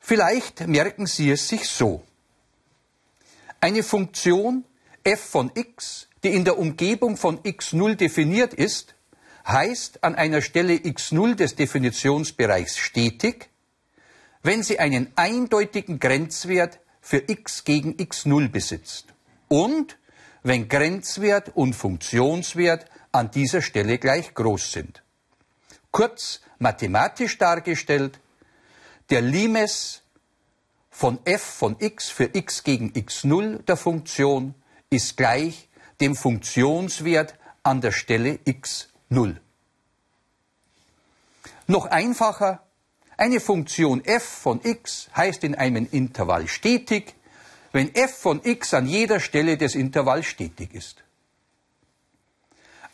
Vielleicht 0.00 0.66
merken 0.66 1.06
Sie 1.06 1.30
es 1.30 1.46
sich 1.48 1.68
so. 1.68 2.02
Eine 3.60 3.84
Funktion 3.84 4.64
f 5.04 5.20
von 5.20 5.52
x, 5.54 6.08
die 6.24 6.34
in 6.34 6.44
der 6.44 6.58
Umgebung 6.58 7.16
von 7.16 7.38
x0 7.38 7.94
definiert 7.94 8.54
ist, 8.54 8.95
heißt 9.46 10.02
an 10.02 10.14
einer 10.14 10.42
Stelle 10.42 10.74
x0 10.74 11.34
des 11.34 11.54
Definitionsbereichs 11.54 12.78
stetig, 12.78 13.48
wenn 14.42 14.62
sie 14.62 14.78
einen 14.78 15.12
eindeutigen 15.16 15.98
Grenzwert 15.98 16.80
für 17.00 17.22
x 17.26 17.64
gegen 17.64 17.94
x0 17.94 18.48
besitzt 18.48 19.06
und 19.48 19.98
wenn 20.42 20.68
Grenzwert 20.68 21.52
und 21.54 21.74
Funktionswert 21.74 22.86
an 23.12 23.30
dieser 23.30 23.62
Stelle 23.62 23.98
gleich 23.98 24.34
groß 24.34 24.72
sind. 24.72 25.02
Kurz 25.90 26.40
mathematisch 26.58 27.38
dargestellt, 27.38 28.18
der 29.10 29.22
Limes 29.22 30.02
von 30.90 31.18
f 31.24 31.42
von 31.42 31.76
x 31.78 32.08
für 32.08 32.30
x 32.32 32.64
gegen 32.64 32.92
x0 32.92 33.62
der 33.64 33.76
Funktion 33.76 34.54
ist 34.90 35.16
gleich 35.16 35.68
dem 36.00 36.16
Funktionswert 36.16 37.34
an 37.62 37.80
der 37.80 37.92
Stelle 37.92 38.38
x0. 39.10 39.36
Noch 41.66 41.86
einfacher, 41.86 42.62
eine 43.16 43.40
Funktion 43.40 44.04
f 44.04 44.22
von 44.22 44.60
x 44.62 45.08
heißt 45.16 45.42
in 45.44 45.54
einem 45.54 45.88
Intervall 45.90 46.48
stetig, 46.48 47.14
wenn 47.72 47.94
f 47.94 48.16
von 48.16 48.40
x 48.44 48.74
an 48.74 48.86
jeder 48.86 49.20
Stelle 49.20 49.56
des 49.56 49.74
Intervalls 49.74 50.26
stetig 50.26 50.74
ist. 50.74 51.02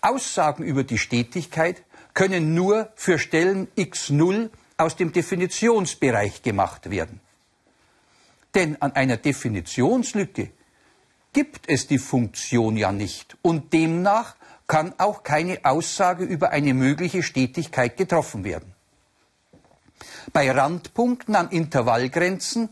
Aussagen 0.01 0.65
über 0.65 0.85
die 0.85 0.99
Stetigkeit 0.99 1.83
können 2.15 2.55
nur 2.55 2.93
für 2.95 3.19
Stellen 3.19 3.69
x0 3.77 4.51
aus 4.77 4.97
dem 4.97 5.13
Definitionsbereich 5.13 6.43
gemacht 6.43 6.91
werden. 6.91 7.21
Denn 8.55 8.81
an 8.83 8.93
einer 8.93 9.17
Definitionslücke 9.17 10.51
gibt 11.33 11.69
es 11.69 11.87
die 11.87 11.99
Funktion 11.99 12.77
ja 12.77 12.93
nicht 12.93 13.37
und 13.43 13.73
demnach 13.73 14.37
kann 14.73 14.95
auch 14.97 15.23
keine 15.23 15.67
Aussage 15.67 16.25
über 16.25 16.49
eine 16.49 16.73
mögliche 16.73 17.23
Stetigkeit 17.23 17.99
getroffen 17.99 18.43
werden. 18.43 18.73
Bei 20.33 20.51
Randpunkten 20.51 21.37
an 21.37 21.51
Intervallgrenzen 21.51 22.71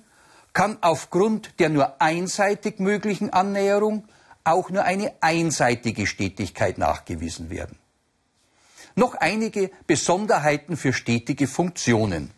kann 0.54 0.78
aufgrund 0.80 1.61
der 1.61 1.69
nur 1.69 2.00
einseitig 2.00 2.78
möglichen 2.78 3.28
Annäherung 3.35 4.09
auch 4.45 4.71
nur 4.71 4.85
eine 4.85 5.12
einseitige 5.21 6.07
Stetigkeit 6.07 6.78
nachgewiesen 6.78 7.50
werden. 7.50 7.78
Noch 8.95 9.14
einige 9.16 9.71
Besonderheiten 9.87 10.78
für 10.78 10.95
stetige 10.95 11.47
Funktionen. 11.47 12.30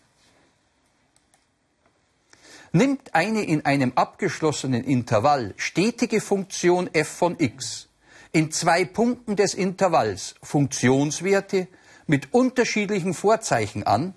Nimmt 2.73 3.14
eine 3.14 3.45
in 3.45 3.64
einem 3.64 3.92
abgeschlossenen 3.95 4.83
Intervall 4.83 5.54
stetige 5.57 6.21
Funktion 6.21 6.92
f 6.92 7.07
von 7.07 7.37
x 7.38 7.87
in 8.33 8.51
zwei 8.51 8.85
Punkten 8.85 9.37
des 9.37 9.55
Intervalls 9.55 10.35
Funktionswerte 10.43 11.69
mit 12.07 12.33
unterschiedlichen 12.33 13.15
Vorzeichen 13.15 13.85
an, 13.85 14.15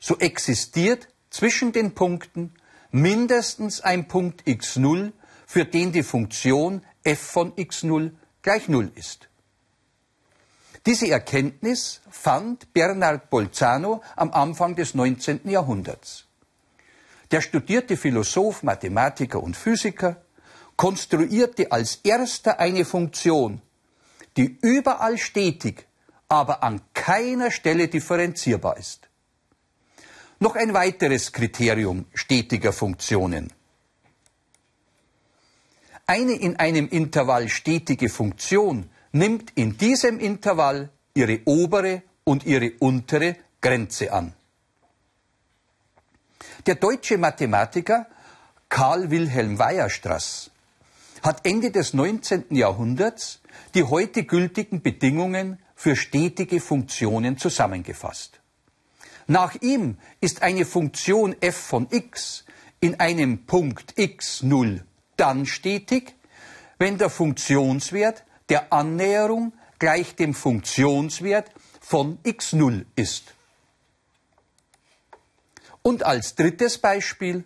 so 0.00 0.18
existiert 0.18 1.08
zwischen 1.30 1.72
den 1.72 1.94
Punkten 1.94 2.52
mindestens 2.90 3.80
ein 3.80 4.06
Punkt 4.06 4.46
x0, 4.46 5.12
für 5.46 5.64
den 5.64 5.92
die 5.92 6.02
Funktion 6.02 6.82
f 7.02 7.20
von 7.20 7.52
x0 7.54 8.12
gleich 8.42 8.68
0 8.68 8.92
ist. 8.94 9.28
Diese 10.86 11.08
Erkenntnis 11.08 12.02
fand 12.10 12.72
Bernard 12.74 13.30
Bolzano 13.30 14.02
am 14.16 14.32
Anfang 14.32 14.76
des 14.76 14.94
19. 14.94 15.48
Jahrhunderts. 15.48 16.26
Der 17.30 17.40
studierte 17.40 17.96
Philosoph, 17.96 18.62
Mathematiker 18.62 19.42
und 19.42 19.56
Physiker 19.56 20.23
konstruierte 20.76 21.70
als 21.72 22.00
erster 22.02 22.58
eine 22.58 22.84
Funktion, 22.84 23.60
die 24.36 24.58
überall 24.62 25.18
stetig, 25.18 25.86
aber 26.28 26.62
an 26.62 26.80
keiner 26.94 27.50
Stelle 27.50 27.88
differenzierbar 27.88 28.76
ist. 28.76 29.08
Noch 30.40 30.56
ein 30.56 30.74
weiteres 30.74 31.32
Kriterium 31.32 32.06
stetiger 32.12 32.72
Funktionen. 32.72 33.52
Eine 36.06 36.32
in 36.32 36.56
einem 36.56 36.88
Intervall 36.88 37.48
stetige 37.48 38.08
Funktion 38.08 38.90
nimmt 39.12 39.52
in 39.54 39.78
diesem 39.78 40.18
Intervall 40.18 40.90
ihre 41.14 41.40
obere 41.44 42.02
und 42.24 42.44
ihre 42.44 42.72
untere 42.80 43.36
Grenze 43.60 44.12
an. 44.12 44.34
Der 46.66 46.74
deutsche 46.74 47.16
Mathematiker 47.16 48.06
Karl 48.68 49.10
Wilhelm 49.10 49.58
Weierstrass 49.58 50.50
hat 51.24 51.46
Ende 51.46 51.70
des 51.70 51.94
19. 51.94 52.54
Jahrhunderts 52.54 53.40
die 53.74 53.82
heute 53.82 54.24
gültigen 54.24 54.82
Bedingungen 54.82 55.58
für 55.74 55.96
stetige 55.96 56.60
Funktionen 56.60 57.38
zusammengefasst. 57.38 58.40
Nach 59.26 59.54
ihm 59.62 59.96
ist 60.20 60.42
eine 60.42 60.66
Funktion 60.66 61.34
f 61.40 61.56
von 61.56 61.88
x 61.90 62.44
in 62.80 63.00
einem 63.00 63.46
Punkt 63.46 63.94
x0 63.96 64.82
dann 65.16 65.46
stetig, 65.46 66.14
wenn 66.78 66.98
der 66.98 67.08
Funktionswert 67.08 68.24
der 68.50 68.72
Annäherung 68.72 69.54
gleich 69.78 70.16
dem 70.16 70.34
Funktionswert 70.34 71.50
von 71.80 72.18
x0 72.22 72.84
ist. 72.96 73.32
Und 75.80 76.04
als 76.04 76.34
drittes 76.34 76.78
Beispiel 76.78 77.44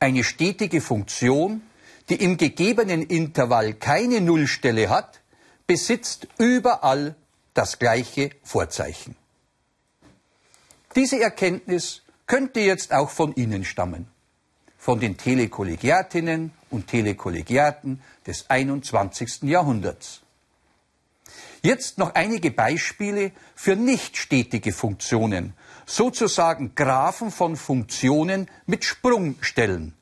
eine 0.00 0.24
stetige 0.24 0.80
Funktion, 0.80 1.62
die 2.08 2.16
im 2.16 2.36
gegebenen 2.36 3.02
Intervall 3.02 3.74
keine 3.74 4.20
Nullstelle 4.20 4.88
hat, 4.88 5.20
besitzt 5.66 6.26
überall 6.38 7.14
das 7.54 7.78
gleiche 7.78 8.30
Vorzeichen. 8.42 9.16
Diese 10.94 11.20
Erkenntnis 11.20 12.02
könnte 12.26 12.60
jetzt 12.60 12.92
auch 12.92 13.10
von 13.10 13.34
Ihnen 13.34 13.64
stammen, 13.64 14.08
von 14.78 15.00
den 15.00 15.16
Telekollegiatinnen 15.16 16.52
und 16.70 16.86
Telekollegiaten 16.86 18.00
des 18.26 18.48
21. 18.48 19.42
Jahrhunderts. 19.42 20.20
Jetzt 21.62 21.98
noch 21.98 22.14
einige 22.14 22.50
Beispiele 22.50 23.32
für 23.54 23.76
nicht 23.76 24.16
stetige 24.16 24.72
Funktionen, 24.72 25.54
sozusagen 25.86 26.74
Graphen 26.74 27.30
von 27.30 27.56
Funktionen 27.56 28.48
mit 28.66 28.84
Sprungstellen. 28.84 29.94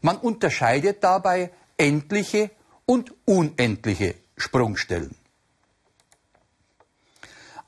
Man 0.00 0.16
unterscheidet 0.16 1.04
dabei 1.04 1.50
endliche 1.76 2.50
und 2.86 3.12
unendliche 3.24 4.14
Sprungstellen. 4.36 5.14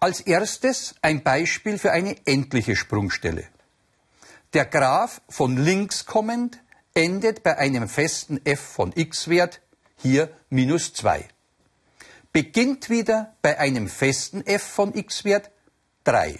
Als 0.00 0.20
erstes 0.20 0.94
ein 1.00 1.22
Beispiel 1.22 1.78
für 1.78 1.92
eine 1.92 2.16
endliche 2.26 2.74
Sprungstelle. 2.74 3.44
Der 4.52 4.64
Graph 4.66 5.20
von 5.28 5.56
links 5.56 6.06
kommend 6.06 6.58
endet 6.94 7.42
bei 7.42 7.56
einem 7.56 7.88
festen 7.88 8.40
f 8.44 8.60
von 8.60 8.92
x-Wert, 8.94 9.60
hier 9.96 10.28
minus 10.50 10.92
2. 10.94 11.28
Beginnt 12.32 12.90
wieder 12.90 13.36
bei 13.42 13.58
einem 13.58 13.88
festen 13.88 14.44
f 14.44 14.62
von 14.62 14.94
x-Wert 14.94 15.50
3. 16.04 16.38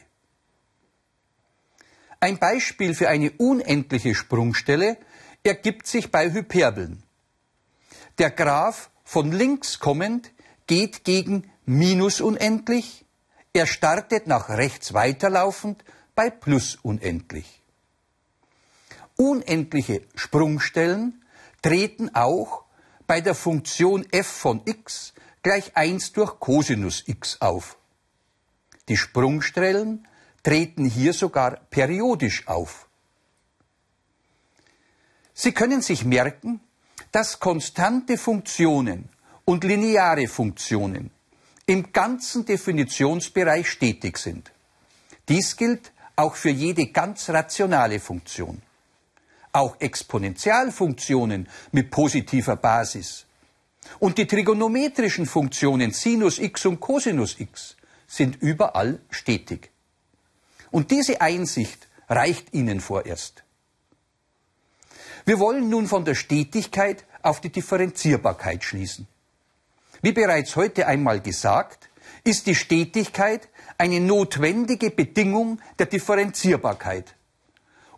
Ein 2.20 2.38
Beispiel 2.38 2.94
für 2.94 3.08
eine 3.08 3.30
unendliche 3.32 4.14
Sprungstelle 4.14 4.96
ergibt 5.42 5.86
sich 5.86 6.10
bei 6.10 6.32
Hyperbeln. 6.32 7.02
Der 8.18 8.30
Graph 8.30 8.90
von 9.04 9.32
links 9.32 9.78
kommend 9.78 10.30
geht 10.66 11.04
gegen 11.04 11.50
minus 11.64 12.20
unendlich, 12.20 13.04
er 13.52 13.66
startet 13.66 14.26
nach 14.26 14.48
rechts 14.48 14.94
weiterlaufend 14.94 15.84
bei 16.14 16.30
plus 16.30 16.76
unendlich. 16.76 17.62
Unendliche 19.16 20.02
Sprungstellen 20.14 21.22
treten 21.60 22.14
auch 22.14 22.64
bei 23.06 23.20
der 23.20 23.34
Funktion 23.34 24.06
f 24.10 24.26
von 24.26 24.62
x 24.64 25.12
gleich 25.42 25.76
1 25.76 26.12
durch 26.12 26.40
Cosinus 26.40 27.04
x 27.06 27.40
auf. 27.40 27.76
Die 28.88 28.96
Sprungstellen 28.96 30.08
treten 30.42 30.84
hier 30.84 31.12
sogar 31.12 31.56
periodisch 31.70 32.48
auf. 32.48 32.88
Sie 35.34 35.52
können 35.52 35.82
sich 35.82 36.04
merken, 36.04 36.60
dass 37.10 37.40
konstante 37.40 38.16
Funktionen 38.18 39.08
und 39.44 39.64
lineare 39.64 40.28
Funktionen 40.28 41.10
im 41.66 41.92
ganzen 41.92 42.44
Definitionsbereich 42.44 43.68
stetig 43.70 44.18
sind. 44.18 44.52
Dies 45.28 45.56
gilt 45.56 45.92
auch 46.16 46.36
für 46.36 46.50
jede 46.50 46.88
ganz 46.88 47.30
rationale 47.30 48.00
Funktion. 48.00 48.62
Auch 49.52 49.76
Exponentialfunktionen 49.80 51.48
mit 51.72 51.90
positiver 51.90 52.56
Basis 52.56 53.26
und 53.98 54.18
die 54.18 54.26
trigonometrischen 54.26 55.26
Funktionen 55.26 55.92
Sinus 55.92 56.38
x 56.38 56.66
und 56.66 56.80
Cosinus 56.80 57.38
x 57.38 57.76
sind 58.06 58.40
überall 58.40 59.00
stetig. 59.10 59.70
Und 60.70 60.90
diese 60.90 61.20
Einsicht 61.20 61.88
reicht 62.08 62.54
Ihnen 62.54 62.80
vorerst. 62.80 63.44
Wir 65.24 65.38
wollen 65.38 65.68
nun 65.68 65.86
von 65.86 66.04
der 66.04 66.14
Stetigkeit 66.14 67.04
auf 67.22 67.40
die 67.40 67.50
Differenzierbarkeit 67.50 68.64
schließen. 68.64 69.06
Wie 70.00 70.12
bereits 70.12 70.56
heute 70.56 70.88
einmal 70.88 71.20
gesagt, 71.20 71.88
ist 72.24 72.46
die 72.46 72.56
Stetigkeit 72.56 73.48
eine 73.78 74.00
notwendige 74.00 74.90
Bedingung 74.90 75.60
der 75.78 75.86
Differenzierbarkeit. 75.86 77.14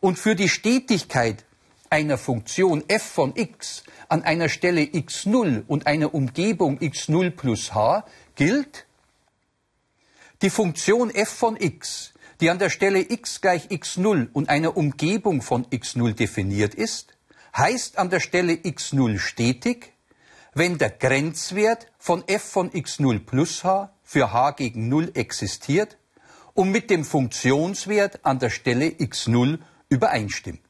Und 0.01 0.19
für 0.19 0.35
die 0.35 0.51
Stetigkeit 0.51 1.45
einer 1.89 2.19
Funktion 2.19 2.85
f 2.89 3.03
von 3.03 3.35
x 3.37 3.85
an 4.09 4.23
einer 4.23 4.51
Stelle 4.51 4.83
x0 4.83 5.65
und 5.67 5.87
einer 5.87 6.15
Umgebung 6.15 6.79
x0 6.79 7.31
plus 7.31 7.75
h 7.75 8.05
gilt, 8.35 8.87
die 10.43 10.51
Funktion 10.51 11.11
f 11.11 11.31
von 11.31 11.57
x, 11.59 12.13
die 12.41 12.51
an 12.51 12.59
der 12.59 12.69
Stelle 12.69 13.01
x 13.01 13.41
gleich 13.41 13.69
x0 13.69 14.29
und 14.33 14.51
einer 14.51 14.77
Umgebung 14.77 15.41
von 15.41 15.65
x0 15.67 16.13
definiert 16.13 16.75
ist, 16.75 17.14
heißt 17.57 17.99
an 17.99 18.11
der 18.11 18.21
Stelle 18.21 18.55
x0 18.55 19.19
stetig, 19.19 19.93
wenn 20.55 20.79
der 20.79 20.91
Grenzwert 20.91 21.87
von 21.99 22.27
f 22.29 22.43
von 22.43 22.71
x0 22.71 23.21
plus 23.21 23.65
h 23.65 23.91
für 24.03 24.33
h 24.33 24.53
gegen 24.53 24.89
0 24.89 25.13
existiert 25.15 25.97
und 26.55 26.71
mit 26.71 26.91
dem 26.91 27.05
Funktionswert 27.05 28.25
an 28.25 28.39
der 28.39 28.51
Stelle 28.51 28.87
x0 28.87 29.59
übereinstimmt. 29.89 30.61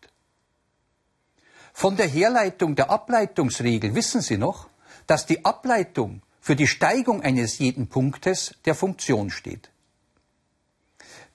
Von 1.72 1.96
der 1.96 2.06
Herleitung 2.06 2.76
der 2.76 2.90
Ableitungsregel 2.90 3.94
wissen 3.94 4.20
Sie 4.20 4.38
noch, 4.38 4.68
dass 5.06 5.26
die 5.26 5.44
Ableitung 5.44 6.22
für 6.40 6.56
die 6.56 6.66
Steigung 6.66 7.22
eines 7.22 7.58
jeden 7.58 7.88
Punktes 7.88 8.54
der 8.64 8.74
Funktion 8.74 9.30
steht. 9.30 9.70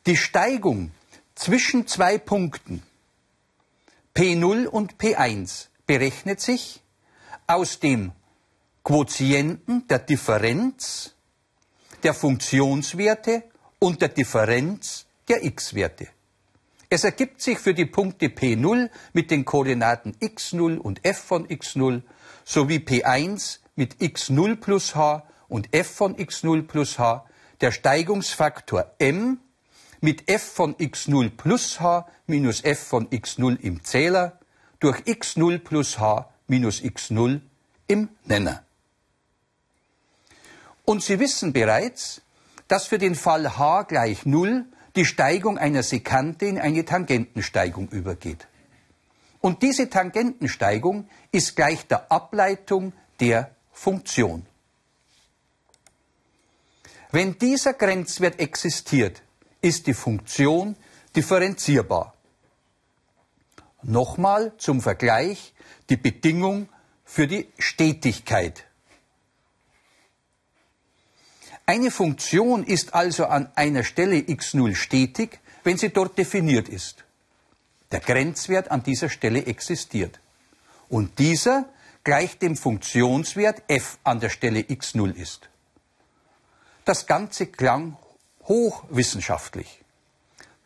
Die 0.06 0.16
Steigung 0.16 0.92
zwischen 1.36 1.88
zwei 1.88 2.18
Punkten 2.18 2.84
P0 4.20 4.66
und 4.66 4.98
P1 4.98 5.68
berechnet 5.88 6.42
sich 6.42 6.84
aus 7.48 7.80
dem 7.80 8.12
Quotienten 8.84 9.88
der 9.88 10.00
Differenz 10.00 11.16
der 12.04 12.14
Funktionswerte 12.14 13.44
und 13.80 14.02
der 14.02 14.10
Differenz 14.10 15.06
der 15.30 15.46
x-Werte. 15.46 16.10
Es 16.90 17.06
ergibt 17.06 17.42
sich 17.42 17.60
für 17.60 17.74
die 17.74 17.86
Punkte 17.86 18.26
P0 18.26 18.90
mit 19.14 19.32
den 19.32 19.46
Koordinaten 19.46 20.14
x0 20.20 20.80
und 20.80 21.06
f 21.06 21.20
von 21.20 21.48
x0 21.48 22.02
sowie 22.44 22.80
P1 22.80 23.60
mit 23.78 24.02
x0 24.02 24.58
plus 24.58 24.96
h 24.96 25.24
und 25.48 25.74
f 25.74 25.96
von 25.96 26.18
x0 26.18 26.68
plus 26.68 27.00
h 27.00 27.26
der 27.62 27.72
Steigungsfaktor 27.72 28.96
m 29.00 29.40
mit 30.02 30.30
f 30.30 30.44
von 30.44 30.76
x0 30.76 31.30
plus 31.30 31.80
h 31.80 32.08
minus 32.28 32.64
f 32.64 32.80
von 32.80 33.10
x0 33.10 33.60
im 33.60 33.84
Zähler 33.84 34.40
durch 34.80 35.00
x0 35.02 35.60
plus 35.60 36.00
h 36.00 36.30
minus 36.48 36.82
x0 36.82 37.42
im 37.88 38.10
Nenner. 38.26 38.64
Und 40.86 41.04
Sie 41.04 41.20
wissen 41.20 41.54
bereits, 41.54 42.22
dass 42.68 42.88
für 42.88 42.98
den 42.98 43.16
Fall 43.16 43.58
h 43.58 43.84
gleich 43.84 44.26
0 44.26 44.66
die 44.96 45.06
Steigung 45.06 45.58
einer 45.58 45.84
Sekante 45.84 46.46
in 46.46 46.60
eine 46.60 46.86
Tangentensteigung 46.86 47.90
übergeht. 47.90 48.48
Und 49.42 49.62
diese 49.62 49.90
Tangentensteigung 49.90 51.08
ist 51.32 51.56
gleich 51.56 51.88
der 51.88 52.12
Ableitung 52.12 52.94
der 53.20 53.56
Funktion. 53.72 54.46
Wenn 57.12 57.38
dieser 57.38 57.74
Grenzwert 57.74 58.40
existiert, 58.40 59.22
ist 59.62 59.88
die 59.88 59.94
Funktion 59.94 60.76
differenzierbar. 61.16 62.14
Nochmal 63.82 64.54
zum 64.58 64.82
Vergleich 64.82 65.54
die 65.90 65.98
Bedingung 65.98 66.70
für 67.06 67.28
die 67.28 67.48
Stetigkeit. 67.58 68.66
Eine 71.66 71.92
Funktion 71.92 72.64
ist 72.64 72.94
also 72.94 73.26
an 73.26 73.52
einer 73.56 73.84
Stelle 73.84 74.18
x0 74.18 74.76
stetig, 74.76 75.40
wenn 75.64 75.78
sie 75.78 75.90
dort 75.90 76.18
definiert 76.18 76.68
ist. 76.68 77.06
Der 77.92 78.00
Grenzwert 78.00 78.72
an 78.72 78.84
dieser 78.84 79.10
Stelle 79.10 79.46
existiert. 79.46 80.20
Und 80.90 81.20
dieser 81.20 81.70
gleich 82.04 82.40
dem 82.40 82.56
Funktionswert 82.56 83.64
f 83.68 84.00
an 84.04 84.20
der 84.20 84.30
Stelle 84.30 84.62
x0 84.62 85.14
ist. 85.14 85.50
Das 86.86 87.06
Ganze 87.06 87.48
klang 87.48 87.98
hochwissenschaftlich. 88.50 89.80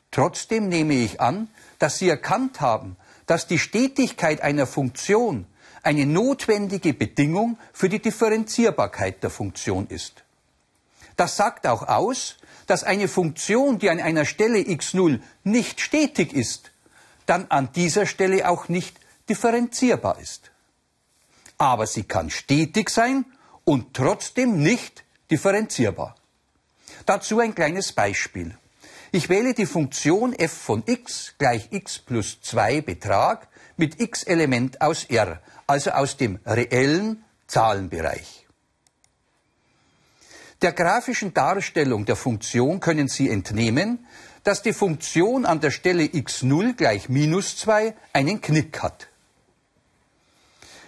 Trotzdem 0.10 0.70
nehme 0.70 0.96
ich 0.96 1.22
an, 1.22 1.50
dass 1.78 2.00
Sie 2.00 2.10
erkannt 2.10 2.62
haben, 2.62 2.98
dass 3.28 3.46
die 3.46 3.60
Stetigkeit 3.60 4.42
einer 4.42 4.66
Funktion 4.66 5.46
eine 5.84 6.06
notwendige 6.06 6.94
Bedingung 6.94 7.58
für 7.74 7.90
die 7.90 8.02
Differenzierbarkeit 8.02 9.22
der 9.22 9.30
Funktion 9.30 9.88
ist. 9.88 10.24
Das 11.18 11.36
sagt 11.36 11.68
auch 11.68 11.84
aus, 11.88 12.38
dass 12.68 12.84
eine 12.84 13.08
Funktion, 13.08 13.80
die 13.80 13.90
an 13.90 14.00
einer 14.00 14.26
Stelle 14.26 14.60
x0 14.60 15.20
nicht 15.44 15.82
stetig 15.82 16.34
ist, 16.34 16.72
dann 17.26 17.48
an 17.50 17.72
dieser 17.74 18.06
Stelle 18.06 18.50
auch 18.50 18.70
nicht 18.70 18.98
differenzierbar 19.30 20.20
ist. 20.20 20.52
Aber 21.58 21.86
sie 21.86 22.04
kann 22.04 22.30
stetig 22.30 22.90
sein 22.90 23.26
und 23.64 23.94
trotzdem 23.94 24.62
nicht 24.62 25.04
differenzierbar. 25.30 26.16
Dazu 27.06 27.40
ein 27.40 27.54
kleines 27.54 27.92
Beispiel. 27.92 28.58
Ich 29.12 29.30
wähle 29.30 29.54
die 29.54 29.66
Funktion 29.66 30.34
f 30.34 30.52
von 30.52 30.84
x 30.86 31.36
gleich 31.38 31.68
x 31.72 32.00
plus 32.00 32.42
2 32.42 32.82
Betrag 32.82 33.48
mit 33.78 34.00
x 34.00 34.24
Element 34.24 34.82
aus 34.82 35.04
R, 35.06 35.42
also 35.68 35.92
aus 35.92 36.18
dem 36.18 36.40
reellen 36.46 37.24
Zahlenbereich. 37.48 38.48
Der 40.62 40.72
grafischen 40.72 41.34
Darstellung 41.34 42.06
der 42.06 42.16
Funktion 42.16 42.80
können 42.80 43.10
Sie 43.10 43.30
entnehmen, 43.30 44.08
dass 44.44 44.62
die 44.62 44.74
Funktion 44.74 45.46
an 45.46 45.60
der 45.60 45.72
Stelle 45.72 46.04
x0 46.04 46.74
gleich 46.74 47.10
minus 47.10 47.58
2 47.58 47.94
einen 48.14 48.40
Knick 48.42 48.82
hat. 48.82 49.10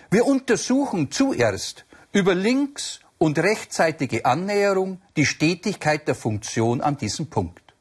Wir 0.10 0.26
untersuchen 0.26 1.12
zuerst 1.12 1.86
über 2.14 2.34
links- 2.34 3.02
und 3.18 3.40
rechtsseitige 3.40 4.26
Annäherung 4.26 5.02
die 5.16 5.26
Stetigkeit 5.26 6.08
der 6.08 6.16
Funktion 6.16 6.82
an 6.82 6.98
diesem 6.98 7.28
Punkt. 7.28 7.74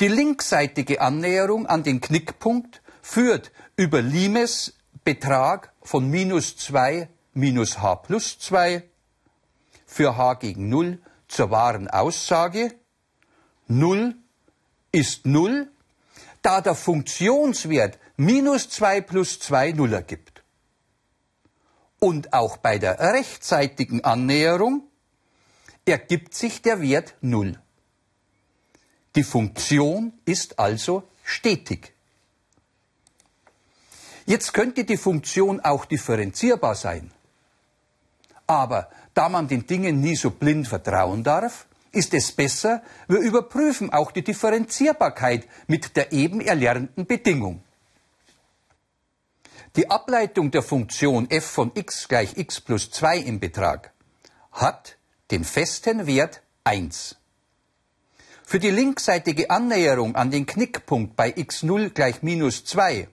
Die 0.00 0.08
linksseitige 0.08 1.00
Annäherung 1.00 1.66
an 1.66 1.82
den 1.82 2.00
Knickpunkt 2.00 2.82
führt 3.02 3.50
über 3.76 4.00
Limes 4.00 4.74
Betrag 5.04 5.72
von 5.82 6.08
minus 6.08 6.56
2 6.56 7.08
minus 7.34 7.80
h 7.80 7.96
plus 7.96 8.38
2 8.38 8.82
für 9.86 10.16
h 10.16 10.34
gegen 10.34 10.68
0 10.68 11.00
zur 11.28 11.50
wahren 11.50 11.88
Aussage 11.88 12.74
0 13.68 14.14
ist 14.92 15.26
0, 15.26 15.70
da 16.42 16.60
der 16.60 16.74
Funktionswert 16.74 17.98
minus 18.16 18.70
2 18.70 19.00
plus 19.02 19.40
2 19.40 19.72
0 19.72 19.92
ergibt. 19.92 20.37
Und 22.00 22.32
auch 22.32 22.58
bei 22.58 22.78
der 22.78 23.00
rechtzeitigen 23.00 24.04
Annäherung 24.04 24.82
ergibt 25.84 26.34
sich 26.34 26.62
der 26.62 26.80
Wert 26.80 27.14
0. 27.20 27.58
Die 29.16 29.24
Funktion 29.24 30.12
ist 30.24 30.58
also 30.58 31.02
stetig. 31.24 31.92
Jetzt 34.26 34.52
könnte 34.52 34.84
die 34.84 34.98
Funktion 34.98 35.60
auch 35.60 35.86
differenzierbar 35.86 36.74
sein. 36.74 37.10
Aber 38.46 38.90
da 39.14 39.28
man 39.28 39.48
den 39.48 39.66
Dingen 39.66 40.00
nie 40.00 40.16
so 40.16 40.30
blind 40.30 40.68
vertrauen 40.68 41.24
darf, 41.24 41.66
ist 41.92 42.14
es 42.14 42.32
besser, 42.32 42.82
wir 43.08 43.18
überprüfen 43.18 43.92
auch 43.92 44.12
die 44.12 44.22
Differenzierbarkeit 44.22 45.48
mit 45.66 45.96
der 45.96 46.12
eben 46.12 46.40
erlernten 46.40 47.06
Bedingung. 47.06 47.62
Die 49.78 49.88
Ableitung 49.88 50.50
der 50.50 50.64
Funktion 50.64 51.30
f 51.30 51.44
von 51.44 51.70
x 51.72 52.08
gleich 52.08 52.36
x 52.36 52.60
plus 52.60 52.90
2 52.90 53.18
im 53.18 53.38
Betrag 53.38 53.92
hat 54.50 54.96
den 55.30 55.44
festen 55.44 56.08
Wert 56.08 56.42
1. 56.64 57.14
Für 58.42 58.58
die 58.58 58.70
linksseitige 58.70 59.50
Annäherung 59.50 60.16
an 60.16 60.32
den 60.32 60.46
Knickpunkt 60.46 61.14
bei 61.14 61.30
x0 61.30 61.90
gleich 61.90 62.24
minus 62.24 62.64
2 62.64 63.06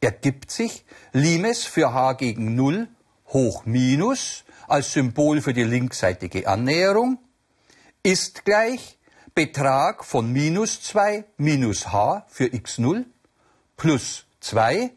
ergibt 0.00 0.50
sich 0.50 0.84
Limes 1.12 1.62
für 1.62 1.94
h 1.94 2.14
gegen 2.14 2.56
0 2.56 2.88
hoch 3.28 3.64
minus 3.64 4.42
als 4.66 4.94
Symbol 4.94 5.42
für 5.42 5.54
die 5.54 5.62
linksseitige 5.62 6.48
Annäherung 6.48 7.18
ist 8.02 8.44
gleich 8.44 8.98
Betrag 9.32 10.04
von 10.04 10.32
minus 10.32 10.82
2 10.82 11.24
minus 11.36 11.92
h 11.92 12.26
für 12.28 12.46
x0 12.46 13.04
plus 13.76 14.26
2 14.40 14.90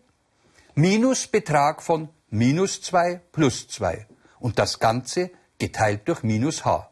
minus 0.77 1.25
Betrag 1.25 1.81
von 1.81 2.09
minus 2.29 2.81
2 2.83 3.21
plus 3.31 3.67
2 3.67 4.05
und 4.39 4.59
das 4.59 4.77
Ganze 4.77 5.31
geteilt 5.57 6.07
durch 6.07 6.21
minus 6.21 6.65
h. 6.65 6.91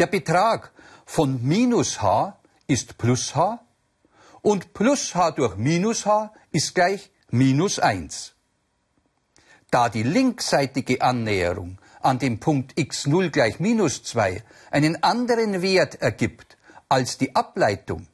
Der 0.00 0.08
Betrag 0.08 0.72
von 1.06 1.40
minus 1.40 2.02
h 2.02 2.36
ist 2.66 2.98
plus 2.98 3.36
h 3.36 3.60
und 4.42 4.74
plus 4.74 5.14
h 5.14 5.30
durch 5.30 5.54
minus 5.56 6.06
h 6.06 6.32
ist 6.50 6.74
gleich 6.74 7.12
minus 7.30 7.78
1. 7.78 8.34
Da 9.70 9.88
die 9.88 10.02
linksseitige 10.02 11.00
Annäherung 11.00 11.78
an 12.00 12.18
dem 12.18 12.40
Punkt 12.40 12.76
x0 12.76 13.30
gleich 13.30 13.60
minus 13.60 14.02
2 14.02 14.42
einen 14.72 15.04
anderen 15.04 15.62
Wert 15.62 16.02
ergibt 16.02 16.56
als 16.88 17.16
die 17.16 17.36
Ableitung, 17.36 18.08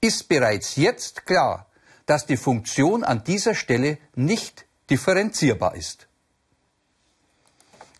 ist 0.00 0.26
bereits 0.30 0.76
jetzt 0.76 1.26
klar, 1.26 1.66
dass 2.06 2.26
die 2.26 2.36
Funktion 2.36 3.04
an 3.04 3.24
dieser 3.24 3.54
Stelle 3.54 3.98
nicht 4.14 4.66
differenzierbar 4.90 5.74
ist. 5.74 6.08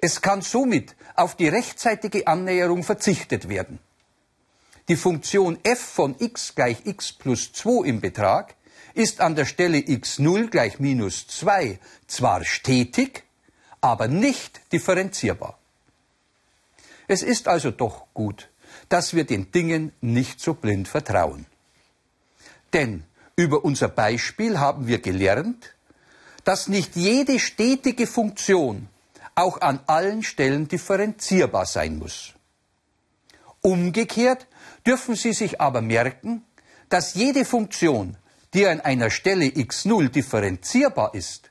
Es 0.01 0.21
kann 0.21 0.43
somit 0.43 0.97
auf 1.15 1.37
die 1.37 1.49
rechtzeitige 1.49 2.27
Annäherung 2.27 2.83
verzichtet 2.83 3.49
werden. 3.49 3.79
Die 4.89 4.97
Funktion 4.97 5.59
f 5.63 5.79
von 5.79 6.17
x 6.19 6.55
gleich 6.55 6.85
x 6.85 7.13
plus 7.13 7.53
2 7.53 7.87
im 7.87 8.01
Betrag 8.01 8.57
ist 8.95 9.21
an 9.21 9.37
der 9.37 9.45
Stelle 9.45 9.79
x0 9.79 10.49
gleich 10.49 10.81
minus 10.81 11.29
2 11.29 11.79
zwar 12.09 12.45
stetig, 12.45 13.23
aber 13.81 14.09
nicht 14.09 14.61
differenzierbar. 14.73 15.59
Es 17.07 17.23
ist 17.23 17.47
also 17.47 17.71
doch 17.71 18.07
gut, 18.13 18.49
dass 18.89 19.15
wir 19.15 19.25
den 19.25 19.53
Dingen 19.53 19.93
nicht 20.01 20.41
so 20.41 20.55
blind 20.55 20.89
vertrauen. 20.89 21.47
Denn 22.73 23.05
über 23.43 23.65
unser 23.65 23.89
Beispiel 23.89 24.59
haben 24.61 24.87
wir 24.87 25.01
gelernt, 25.01 25.75
dass 26.45 26.69
nicht 26.69 26.97
jede 26.97 27.39
stetige 27.39 28.07
Funktion 28.07 28.89
auch 29.35 29.61
an 29.61 29.81
allen 29.87 30.23
Stellen 30.23 30.69
differenzierbar 30.69 31.67
sein 31.67 31.99
muss. 31.99 32.35
Umgekehrt 33.61 34.47
dürfen 34.87 35.15
Sie 35.17 35.33
sich 35.33 35.61
aber 35.61 35.83
merken, 35.83 36.45
dass 36.89 37.15
jede 37.15 37.45
Funktion, 37.45 38.17
die 38.55 38.67
an 38.67 38.81
einer 38.81 39.11
Stelle 39.11 39.47
x0 39.47 40.09
differenzierbar 40.09 41.15
ist, 41.15 41.51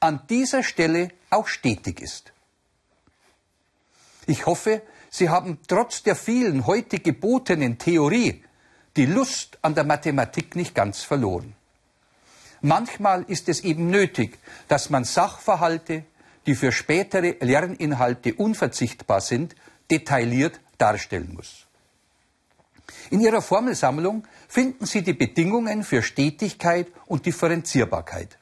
an 0.00 0.22
dieser 0.28 0.62
Stelle 0.62 1.10
auch 1.30 1.46
stetig 1.46 2.00
ist. 2.00 2.32
Ich 4.26 4.46
hoffe, 4.46 4.82
Sie 5.10 5.28
haben 5.28 5.58
trotz 5.66 6.02
der 6.02 6.16
vielen 6.16 6.66
heute 6.66 6.98
gebotenen 6.98 7.78
Theorie 7.78 8.42
die 8.96 9.06
Lust 9.06 9.58
an 9.62 9.74
der 9.74 9.84
Mathematik 9.84 10.56
nicht 10.56 10.74
ganz 10.74 11.02
verloren. 11.02 11.54
Manchmal 12.60 13.24
ist 13.24 13.48
es 13.48 13.60
eben 13.60 13.88
nötig, 13.88 14.38
dass 14.68 14.90
man 14.90 15.04
Sachverhalte, 15.04 16.04
die 16.46 16.54
für 16.54 16.72
spätere 16.72 17.36
Lerninhalte 17.40 18.34
unverzichtbar 18.34 19.20
sind, 19.20 19.56
detailliert 19.90 20.60
darstellen 20.78 21.34
muss. 21.34 21.66
In 23.10 23.20
Ihrer 23.20 23.42
Formelsammlung 23.42 24.24
finden 24.48 24.86
Sie 24.86 25.02
die 25.02 25.12
Bedingungen 25.12 25.82
für 25.82 26.02
Stetigkeit 26.02 26.88
und 27.06 27.26
Differenzierbarkeit. 27.26 28.38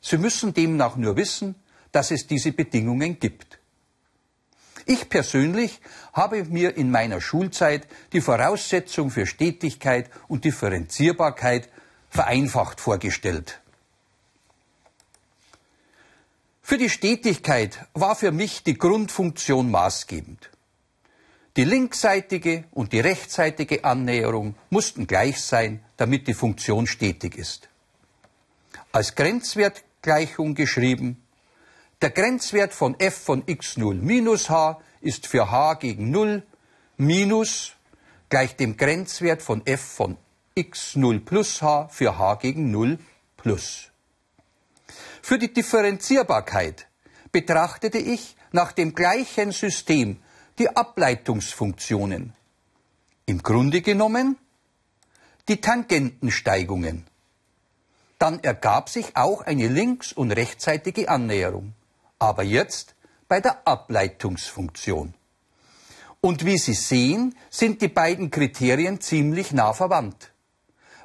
Sie 0.00 0.18
müssen 0.18 0.52
demnach 0.52 0.96
nur 0.96 1.16
wissen, 1.16 1.54
dass 1.92 2.10
es 2.10 2.26
diese 2.26 2.52
Bedingungen 2.52 3.18
gibt. 3.18 3.58
Ich 4.88 5.08
persönlich 5.08 5.80
habe 6.12 6.44
mir 6.44 6.76
in 6.76 6.92
meiner 6.92 7.20
Schulzeit 7.20 7.88
die 8.12 8.20
Voraussetzung 8.20 9.10
für 9.10 9.26
Stetigkeit 9.26 10.08
und 10.28 10.44
Differenzierbarkeit 10.44 11.68
vereinfacht 12.08 12.80
vorgestellt. 12.80 13.60
Für 16.62 16.78
die 16.78 16.88
Stetigkeit 16.88 17.86
war 17.94 18.14
für 18.14 18.30
mich 18.30 18.62
die 18.62 18.78
Grundfunktion 18.78 19.70
maßgebend. 19.70 20.50
Die 21.56 21.64
linksseitige 21.64 22.64
und 22.70 22.92
die 22.92 23.00
rechtsseitige 23.00 23.84
Annäherung 23.84 24.54
mussten 24.70 25.08
gleich 25.08 25.40
sein, 25.40 25.84
damit 25.96 26.28
die 26.28 26.34
Funktion 26.34 26.86
stetig 26.86 27.36
ist. 27.36 27.68
Als 28.92 29.14
Grenzwertgleichung 29.16 30.54
geschrieben, 30.54 31.25
der 32.02 32.10
Grenzwert 32.10 32.74
von 32.74 32.98
f 33.00 33.16
von 33.16 33.42
x0 33.44 33.94
minus 33.94 34.50
h 34.50 34.80
ist 35.00 35.26
für 35.26 35.50
h 35.50 35.74
gegen 35.74 36.10
0 36.10 36.42
minus 36.98 37.72
gleich 38.28 38.54
dem 38.56 38.76
Grenzwert 38.76 39.40
von 39.40 39.64
f 39.66 39.80
von 39.80 40.18
x0 40.56 41.24
plus 41.24 41.62
h 41.62 41.88
für 41.88 42.18
h 42.18 42.34
gegen 42.34 42.70
0 42.70 42.98
plus. 43.38 43.90
Für 45.22 45.38
die 45.38 45.52
Differenzierbarkeit 45.52 46.86
betrachtete 47.32 47.98
ich 47.98 48.36
nach 48.52 48.72
dem 48.72 48.94
gleichen 48.94 49.52
System 49.52 50.20
die 50.58 50.68
Ableitungsfunktionen. 50.68 52.34
Im 53.24 53.42
Grunde 53.42 53.80
genommen 53.80 54.36
die 55.48 55.60
Tangentensteigungen. 55.60 57.06
Dann 58.18 58.42
ergab 58.42 58.88
sich 58.88 59.16
auch 59.16 59.42
eine 59.42 59.68
links- 59.68 60.12
und 60.12 60.30
rechtsseitige 60.30 61.08
Annäherung. 61.08 61.72
Aber 62.18 62.42
jetzt 62.42 62.94
bei 63.28 63.40
der 63.40 63.66
Ableitungsfunktion. 63.66 65.14
Und 66.20 66.44
wie 66.44 66.58
Sie 66.58 66.74
sehen, 66.74 67.36
sind 67.50 67.82
die 67.82 67.88
beiden 67.88 68.30
Kriterien 68.30 69.00
ziemlich 69.00 69.52
nah 69.52 69.72
verwandt. 69.72 70.32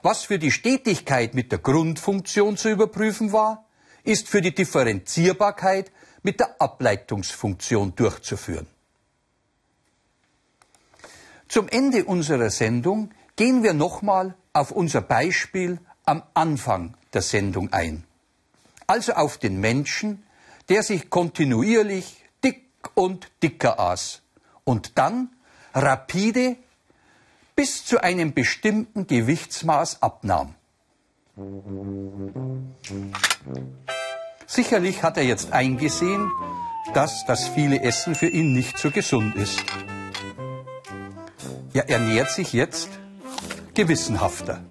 Was 0.01 0.23
für 0.23 0.39
die 0.39 0.51
Stetigkeit 0.51 1.35
mit 1.35 1.51
der 1.51 1.59
Grundfunktion 1.59 2.57
zu 2.57 2.69
überprüfen 2.69 3.31
war, 3.31 3.65
ist 4.03 4.27
für 4.27 4.41
die 4.41 4.55
Differenzierbarkeit 4.55 5.91
mit 6.23 6.39
der 6.39 6.59
Ableitungsfunktion 6.59 7.95
durchzuführen. 7.95 8.67
Zum 11.47 11.67
Ende 11.67 12.05
unserer 12.05 12.49
Sendung 12.49 13.11
gehen 13.35 13.61
wir 13.61 13.73
nochmal 13.73 14.35
auf 14.53 14.71
unser 14.71 15.01
Beispiel 15.01 15.79
am 16.05 16.23
Anfang 16.33 16.95
der 17.13 17.21
Sendung 17.21 17.71
ein. 17.73 18.05
Also 18.87 19.13
auf 19.13 19.37
den 19.37 19.59
Menschen, 19.59 20.23
der 20.71 20.83
sich 20.83 21.09
kontinuierlich 21.09 22.23
dick 22.41 22.63
und 22.93 23.29
dicker 23.43 23.77
aß 23.77 24.21
und 24.63 24.97
dann 24.97 25.29
rapide 25.73 26.55
bis 27.57 27.83
zu 27.83 28.01
einem 28.01 28.33
bestimmten 28.33 29.05
Gewichtsmaß 29.05 30.01
abnahm. 30.01 30.55
Sicherlich 34.47 35.03
hat 35.03 35.17
er 35.17 35.25
jetzt 35.25 35.51
eingesehen, 35.51 36.31
dass 36.93 37.25
das 37.25 37.49
viele 37.49 37.81
Essen 37.81 38.15
für 38.15 38.29
ihn 38.29 38.53
nicht 38.53 38.77
so 38.77 38.91
gesund 38.91 39.35
ist. 39.35 39.61
Er 41.73 41.89
ernährt 41.89 42.31
sich 42.31 42.53
jetzt 42.53 42.87
gewissenhafter. 43.73 44.63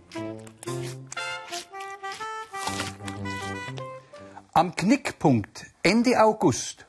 Am 4.61 4.77
Knickpunkt 4.77 5.65
Ende 5.83 6.23
August, 6.23 6.85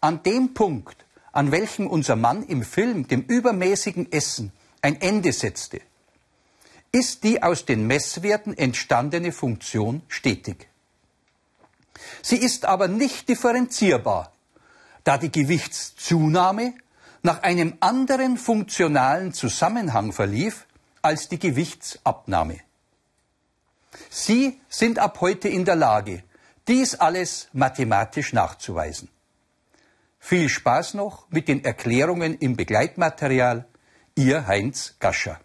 an 0.00 0.22
dem 0.22 0.54
Punkt, 0.54 1.04
an 1.32 1.52
welchem 1.52 1.86
unser 1.86 2.16
Mann 2.16 2.42
im 2.44 2.62
Film 2.62 3.08
dem 3.08 3.20
übermäßigen 3.24 4.10
Essen 4.10 4.52
ein 4.80 4.98
Ende 5.02 5.34
setzte, 5.34 5.82
ist 6.92 7.22
die 7.22 7.42
aus 7.42 7.66
den 7.66 7.86
Messwerten 7.86 8.56
entstandene 8.56 9.32
Funktion 9.32 10.00
stetig. 10.08 10.70
Sie 12.22 12.38
ist 12.38 12.64
aber 12.64 12.88
nicht 12.88 13.28
differenzierbar, 13.28 14.32
da 15.04 15.18
die 15.18 15.30
Gewichtszunahme 15.30 16.72
nach 17.20 17.42
einem 17.42 17.74
anderen 17.80 18.38
funktionalen 18.38 19.34
Zusammenhang 19.34 20.14
verlief 20.14 20.66
als 21.02 21.28
die 21.28 21.38
Gewichtsabnahme. 21.38 22.60
Sie 24.08 24.58
sind 24.70 24.98
ab 24.98 25.20
heute 25.20 25.50
in 25.50 25.66
der 25.66 25.76
Lage, 25.76 26.22
dies 26.68 26.94
alles 26.94 27.48
mathematisch 27.52 28.32
nachzuweisen. 28.32 29.08
Viel 30.18 30.48
Spaß 30.48 30.94
noch 30.94 31.28
mit 31.30 31.48
den 31.48 31.64
Erklärungen 31.64 32.36
im 32.38 32.56
Begleitmaterial. 32.56 33.66
Ihr 34.14 34.46
Heinz 34.46 34.96
Gascher. 34.98 35.40